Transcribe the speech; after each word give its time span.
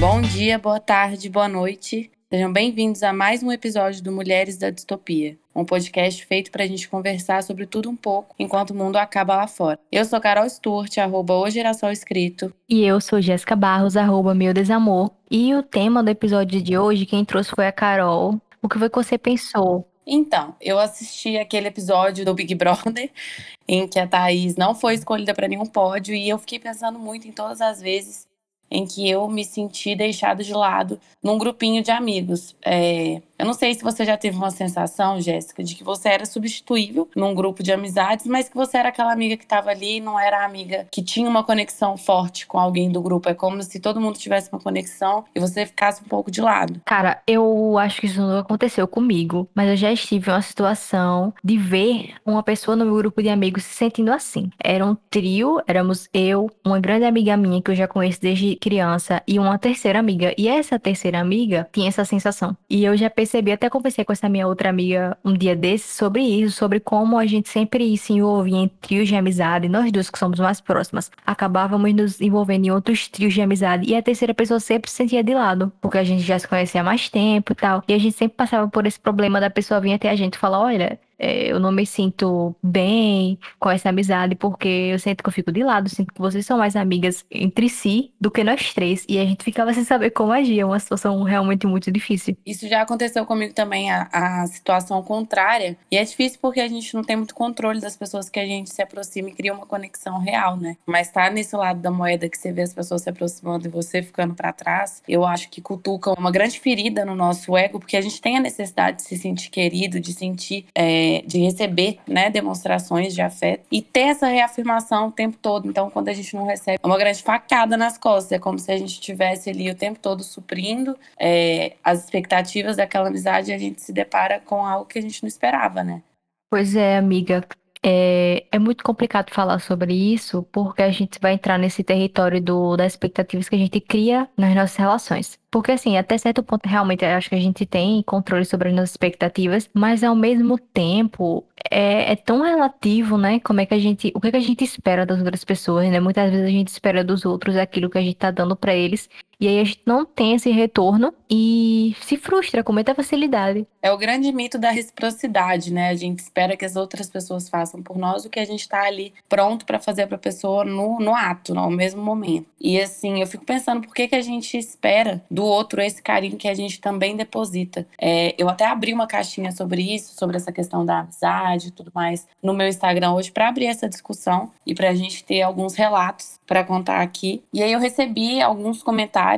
Bom 0.00 0.22
dia, 0.22 0.58
boa 0.58 0.80
tarde, 0.80 1.28
boa 1.28 1.46
noite. 1.46 2.10
Sejam 2.32 2.50
bem-vindos 2.50 3.02
a 3.02 3.12
mais 3.12 3.42
um 3.42 3.52
episódio 3.52 4.02
do 4.02 4.10
Mulheres 4.10 4.56
da 4.56 4.70
Distopia, 4.70 5.36
um 5.54 5.62
podcast 5.62 6.24
feito 6.24 6.50
para 6.50 6.64
a 6.64 6.66
gente 6.66 6.88
conversar 6.88 7.42
sobre 7.42 7.66
tudo 7.66 7.90
um 7.90 7.94
pouco 7.94 8.34
enquanto 8.38 8.70
o 8.70 8.74
mundo 8.74 8.96
acaba 8.96 9.36
lá 9.36 9.46
fora. 9.46 9.78
Eu 9.92 10.02
sou 10.06 10.18
Carol 10.18 10.48
Sturt, 10.48 10.96
arroba 10.96 11.34
O 11.34 11.50
Geração 11.50 11.92
Escrito. 11.92 12.50
E 12.66 12.82
eu 12.82 12.98
sou 12.98 13.20
Jéssica 13.20 13.54
Barros, 13.54 13.94
arroba 13.94 14.34
Meu 14.34 14.54
Desamor. 14.54 15.10
E 15.30 15.54
o 15.54 15.62
tema 15.62 16.02
do 16.02 16.08
episódio 16.08 16.62
de 16.62 16.78
hoje, 16.78 17.04
quem 17.04 17.22
trouxe 17.22 17.50
foi 17.50 17.66
a 17.66 17.72
Carol. 17.72 18.40
O 18.62 18.70
que 18.70 18.78
foi 18.78 18.88
que 18.88 18.96
você 18.96 19.18
pensou? 19.18 19.86
Então, 20.06 20.56
eu 20.62 20.78
assisti 20.78 21.36
aquele 21.36 21.68
episódio 21.68 22.24
do 22.24 22.32
Big 22.32 22.54
Brother 22.54 23.10
em 23.68 23.86
que 23.86 23.98
a 23.98 24.06
Thaís 24.06 24.56
não 24.56 24.74
foi 24.74 24.94
escolhida 24.94 25.34
para 25.34 25.46
nenhum 25.46 25.66
pódio 25.66 26.14
e 26.14 26.26
eu 26.26 26.38
fiquei 26.38 26.58
pensando 26.58 26.98
muito 26.98 27.28
em 27.28 27.32
todas 27.32 27.60
as 27.60 27.82
vezes 27.82 28.29
em 28.70 28.86
que 28.86 29.08
eu 29.08 29.28
me 29.28 29.44
senti 29.44 29.94
deixado 29.94 30.42
de 30.44 30.52
lado 30.54 31.00
num 31.22 31.38
grupinho 31.38 31.82
de 31.82 31.90
amigos. 31.90 32.56
É, 32.64 33.20
eu 33.40 33.46
não 33.46 33.54
sei 33.54 33.72
se 33.72 33.82
você 33.82 34.04
já 34.04 34.18
teve 34.18 34.36
uma 34.36 34.50
sensação, 34.50 35.18
Jéssica, 35.18 35.64
de 35.64 35.74
que 35.74 35.82
você 35.82 36.10
era 36.10 36.26
substituível 36.26 37.08
num 37.16 37.34
grupo 37.34 37.62
de 37.62 37.72
amizades, 37.72 38.26
mas 38.26 38.50
que 38.50 38.54
você 38.54 38.76
era 38.76 38.90
aquela 38.90 39.10
amiga 39.10 39.34
que 39.34 39.44
estava 39.44 39.70
ali 39.70 39.96
e 39.96 40.00
não 40.00 40.20
era 40.20 40.42
a 40.42 40.44
amiga 40.44 40.86
que 40.90 41.02
tinha 41.02 41.26
uma 41.26 41.42
conexão 41.42 41.96
forte 41.96 42.46
com 42.46 42.58
alguém 42.58 42.92
do 42.92 43.00
grupo. 43.00 43.30
É 43.30 43.34
como 43.34 43.62
se 43.62 43.80
todo 43.80 43.98
mundo 43.98 44.18
tivesse 44.18 44.52
uma 44.52 44.60
conexão 44.60 45.24
e 45.34 45.40
você 45.40 45.64
ficasse 45.64 46.02
um 46.02 46.04
pouco 46.04 46.30
de 46.30 46.42
lado. 46.42 46.82
Cara, 46.84 47.22
eu 47.26 47.78
acho 47.78 48.02
que 48.02 48.06
isso 48.08 48.20
não 48.20 48.40
aconteceu 48.40 48.86
comigo, 48.86 49.48
mas 49.54 49.70
eu 49.70 49.76
já 49.76 49.90
estive 49.90 50.28
em 50.28 50.34
uma 50.34 50.42
situação 50.42 51.32
de 51.42 51.56
ver 51.56 52.16
uma 52.26 52.42
pessoa 52.42 52.76
no 52.76 52.84
meu 52.84 52.96
grupo 52.96 53.22
de 53.22 53.30
amigos 53.30 53.64
se 53.64 53.74
sentindo 53.74 54.12
assim. 54.12 54.50
Era 54.62 54.84
um 54.84 54.94
trio, 55.08 55.62
éramos 55.66 56.10
eu, 56.12 56.50
uma 56.62 56.78
grande 56.78 57.06
amiga 57.06 57.38
minha 57.38 57.62
que 57.62 57.70
eu 57.70 57.74
já 57.74 57.88
conheço 57.88 58.20
desde 58.20 58.56
criança 58.56 59.22
e 59.26 59.38
uma 59.38 59.58
terceira 59.58 59.98
amiga. 59.98 60.34
E 60.36 60.46
essa 60.46 60.78
terceira 60.78 61.18
amiga 61.18 61.66
tinha 61.72 61.88
essa 61.88 62.04
sensação. 62.04 62.54
E 62.68 62.84
eu 62.84 62.94
já 62.98 63.08
percebi, 63.30 63.52
até 63.52 63.70
conversei 63.70 64.04
com 64.04 64.12
essa 64.12 64.28
minha 64.28 64.46
outra 64.46 64.68
amiga 64.68 65.16
um 65.24 65.32
dia 65.32 65.54
desses 65.54 65.92
sobre 65.92 66.22
isso, 66.22 66.56
sobre 66.56 66.80
como 66.80 67.16
a 67.16 67.24
gente 67.26 67.48
sempre 67.48 67.96
se 67.96 68.12
envolvia 68.12 68.56
em 68.56 68.68
trios 68.80 69.06
de 69.06 69.14
amizade, 69.14 69.68
nós 69.68 69.92
duas 69.92 70.10
que 70.10 70.18
somos 70.18 70.40
mais 70.40 70.60
próximas, 70.60 71.10
acabávamos 71.24 71.94
nos 71.94 72.20
envolvendo 72.20 72.66
em 72.66 72.70
outros 72.70 73.06
trios 73.06 73.32
de 73.32 73.40
amizade 73.40 73.88
e 73.88 73.94
a 73.94 74.02
terceira 74.02 74.34
pessoa 74.34 74.58
sempre 74.58 74.90
se 74.90 74.96
sentia 74.96 75.22
de 75.22 75.32
lado, 75.32 75.72
porque 75.80 75.98
a 75.98 76.04
gente 76.04 76.22
já 76.22 76.38
se 76.38 76.48
conhecia 76.48 76.80
há 76.80 76.84
mais 76.84 77.08
tempo 77.08 77.52
e 77.52 77.54
tal. 77.54 77.82
E 77.86 77.94
a 77.94 77.98
gente 77.98 78.16
sempre 78.16 78.36
passava 78.36 78.68
por 78.68 78.84
esse 78.84 78.98
problema 78.98 79.40
da 79.40 79.48
pessoa 79.48 79.80
vir 79.80 79.92
até 79.92 80.10
a 80.10 80.16
gente 80.16 80.34
e 80.34 80.38
falar: 80.38 80.60
olha, 80.60 80.98
é, 81.20 81.52
eu 81.52 81.60
não 81.60 81.70
me 81.70 81.84
sinto 81.84 82.56
bem 82.62 83.38
com 83.58 83.70
essa 83.70 83.90
amizade, 83.90 84.34
porque 84.34 84.66
eu 84.66 84.98
sinto 84.98 85.22
que 85.22 85.28
eu 85.28 85.32
fico 85.32 85.52
de 85.52 85.62
lado, 85.62 85.90
sinto 85.90 86.14
que 86.14 86.20
vocês 86.20 86.46
são 86.46 86.56
mais 86.56 86.74
amigas 86.74 87.24
entre 87.30 87.68
si 87.68 88.10
do 88.18 88.30
que 88.30 88.42
nós 88.42 88.72
três. 88.72 89.04
E 89.06 89.18
a 89.18 89.24
gente 89.24 89.44
ficava 89.44 89.72
sem 89.74 89.84
saber 89.84 90.10
como 90.10 90.32
agir, 90.32 90.58
é 90.58 90.64
uma 90.64 90.78
situação 90.78 91.22
realmente 91.22 91.66
muito 91.66 91.92
difícil. 91.92 92.36
Isso 92.46 92.66
já 92.66 92.80
aconteceu 92.80 93.26
comigo 93.26 93.52
também, 93.52 93.90
a, 93.90 94.08
a 94.10 94.46
situação 94.46 95.02
contrária. 95.02 95.76
E 95.90 95.96
é 95.98 96.02
difícil 96.02 96.38
porque 96.40 96.60
a 96.60 96.68
gente 96.68 96.94
não 96.94 97.04
tem 97.04 97.16
muito 97.16 97.34
controle 97.34 97.80
das 97.80 97.96
pessoas 97.96 98.30
que 98.30 98.40
a 98.40 98.46
gente 98.46 98.70
se 98.70 98.80
aproxima 98.80 99.28
e 99.28 99.32
cria 99.32 99.52
uma 99.52 99.66
conexão 99.66 100.18
real, 100.18 100.56
né? 100.56 100.76
Mas 100.86 101.10
tá 101.10 101.28
nesse 101.28 101.54
lado 101.54 101.80
da 101.80 101.90
moeda 101.90 102.28
que 102.28 102.38
você 102.38 102.50
vê 102.50 102.62
as 102.62 102.72
pessoas 102.72 103.02
se 103.02 103.10
aproximando 103.10 103.66
e 103.66 103.70
você 103.70 104.02
ficando 104.02 104.34
para 104.34 104.52
trás, 104.52 105.02
eu 105.06 105.26
acho 105.26 105.50
que 105.50 105.60
cutuca 105.60 106.18
uma 106.18 106.30
grande 106.30 106.58
ferida 106.58 107.04
no 107.04 107.14
nosso 107.14 107.54
ego, 107.56 107.78
porque 107.78 107.96
a 107.96 108.00
gente 108.00 108.20
tem 108.22 108.38
a 108.38 108.40
necessidade 108.40 108.98
de 108.98 109.02
se 109.02 109.18
sentir 109.18 109.50
querido, 109.50 110.00
de 110.00 110.14
sentir. 110.14 110.64
É, 110.74 111.09
de 111.26 111.38
receber 111.38 111.98
né, 112.06 112.30
demonstrações 112.30 113.14
de 113.14 113.20
afeto 113.20 113.64
e 113.70 113.82
ter 113.82 114.08
essa 114.10 114.26
reafirmação 114.26 115.08
o 115.08 115.12
tempo 115.12 115.36
todo. 115.40 115.68
Então, 115.68 115.90
quando 115.90 116.08
a 116.08 116.12
gente 116.12 116.34
não 116.34 116.46
recebe, 116.46 116.78
é 116.82 116.86
uma 116.86 116.98
grande 116.98 117.22
facada 117.22 117.76
nas 117.76 117.98
costas. 117.98 118.32
É 118.32 118.38
como 118.38 118.58
se 118.58 118.70
a 118.70 118.78
gente 118.78 118.92
estivesse 118.92 119.50
ali 119.50 119.70
o 119.70 119.74
tempo 119.74 119.98
todo 119.98 120.22
suprindo 120.22 120.96
é, 121.18 121.74
as 121.82 122.04
expectativas 122.04 122.76
daquela 122.76 123.08
amizade 123.08 123.50
e 123.50 123.54
a 123.54 123.58
gente 123.58 123.80
se 123.80 123.92
depara 123.92 124.40
com 124.40 124.64
algo 124.64 124.86
que 124.86 124.98
a 124.98 125.02
gente 125.02 125.22
não 125.22 125.28
esperava, 125.28 125.82
né? 125.82 126.02
Pois 126.50 126.74
é, 126.74 126.96
amiga. 126.96 127.44
É, 127.82 128.46
é 128.52 128.58
muito 128.58 128.84
complicado 128.84 129.30
falar 129.30 129.58
sobre 129.58 129.94
isso, 129.94 130.42
porque 130.52 130.82
a 130.82 130.90
gente 130.90 131.18
vai 131.20 131.32
entrar 131.32 131.58
nesse 131.58 131.82
território 131.82 132.40
do, 132.40 132.76
das 132.76 132.92
expectativas 132.92 133.48
que 133.48 133.54
a 133.56 133.58
gente 133.58 133.80
cria 133.80 134.28
nas 134.36 134.54
nossas 134.54 134.76
relações. 134.76 135.38
Porque, 135.50 135.72
assim, 135.72 135.96
até 135.96 136.18
certo 136.18 136.42
ponto, 136.42 136.68
realmente, 136.68 137.04
acho 137.04 137.30
que 137.30 137.34
a 137.34 137.40
gente 137.40 137.64
tem 137.64 138.02
controle 138.02 138.44
sobre 138.44 138.68
as 138.68 138.74
nossas 138.74 138.90
expectativas, 138.90 139.68
mas 139.74 140.04
ao 140.04 140.14
mesmo 140.14 140.58
tempo, 140.58 141.44
é, 141.70 142.12
é, 142.12 142.16
tão 142.16 142.42
relativo, 142.42 143.16
né? 143.16 143.40
Como 143.40 143.60
é 143.60 143.66
que 143.66 143.74
a 143.74 143.78
gente. 143.78 144.12
O 144.14 144.20
que, 144.20 144.28
é 144.28 144.30
que 144.30 144.36
a 144.36 144.40
gente 144.40 144.62
espera 144.62 145.06
das 145.06 145.18
outras 145.18 145.44
pessoas, 145.44 145.88
né? 145.90 146.00
Muitas 146.00 146.30
vezes 146.30 146.46
a 146.46 146.50
gente 146.50 146.68
espera 146.68 147.02
dos 147.02 147.24
outros 147.24 147.56
aquilo 147.56 147.88
que 147.90 147.98
a 147.98 148.02
gente 148.02 148.16
tá 148.16 148.30
dando 148.30 148.54
para 148.56 148.74
eles. 148.74 149.08
E 149.40 149.48
aí 149.48 149.58
a 149.58 149.64
gente 149.64 149.80
não 149.86 150.04
tem 150.04 150.34
esse 150.34 150.50
retorno 150.50 151.14
e 151.30 151.96
se 152.02 152.18
frustra 152.18 152.62
com 152.62 152.74
muita 152.74 152.94
facilidade. 152.94 153.66
É 153.80 153.90
o 153.90 153.96
grande 153.96 154.30
mito 154.32 154.58
da 154.58 154.70
reciprocidade, 154.70 155.72
né? 155.72 155.88
A 155.88 155.94
gente 155.94 156.18
espera 156.18 156.56
que 156.56 156.64
as 156.64 156.76
outras 156.76 157.08
pessoas 157.08 157.48
façam 157.48 157.82
por 157.82 157.96
nós 157.96 158.26
o 158.26 158.30
que 158.30 158.38
a 158.38 158.44
gente 158.44 158.68
tá 158.68 158.82
ali 158.82 159.14
pronto 159.28 159.64
para 159.64 159.78
fazer 159.78 160.06
pra 160.06 160.18
pessoa 160.18 160.62
no, 160.64 160.98
no 161.00 161.14
ato, 161.14 161.54
no 161.54 161.70
mesmo 161.70 162.02
momento. 162.02 162.46
E 162.60 162.78
assim, 162.78 163.20
eu 163.20 163.26
fico 163.26 163.44
pensando 163.46 163.80
por 163.80 163.94
que, 163.94 164.08
que 164.08 164.14
a 164.14 164.20
gente 164.20 164.58
espera 164.58 165.22
do 165.30 165.42
outro 165.42 165.80
esse 165.80 166.02
carinho 166.02 166.36
que 166.36 166.48
a 166.48 166.54
gente 166.54 166.78
também 166.78 167.16
deposita. 167.16 167.86
É, 167.98 168.34
eu 168.36 168.48
até 168.48 168.66
abri 168.66 168.92
uma 168.92 169.06
caixinha 169.06 169.52
sobre 169.52 169.82
isso, 169.82 170.14
sobre 170.14 170.36
essa 170.36 170.52
questão 170.52 170.84
da 170.84 170.98
amizade 170.98 171.68
e 171.68 171.70
tudo 171.70 171.90
mais, 171.94 172.26
no 172.42 172.52
meu 172.52 172.68
Instagram 172.68 173.12
hoje 173.12 173.30
para 173.30 173.48
abrir 173.48 173.66
essa 173.66 173.88
discussão 173.88 174.50
e 174.66 174.74
para 174.74 174.90
a 174.90 174.94
gente 174.94 175.24
ter 175.24 175.40
alguns 175.40 175.74
relatos 175.74 176.38
para 176.46 176.64
contar 176.64 177.00
aqui. 177.00 177.42
E 177.54 177.62
aí 177.62 177.72
eu 177.72 177.78
recebi 177.78 178.42
alguns 178.42 178.82
comentários 178.82 179.29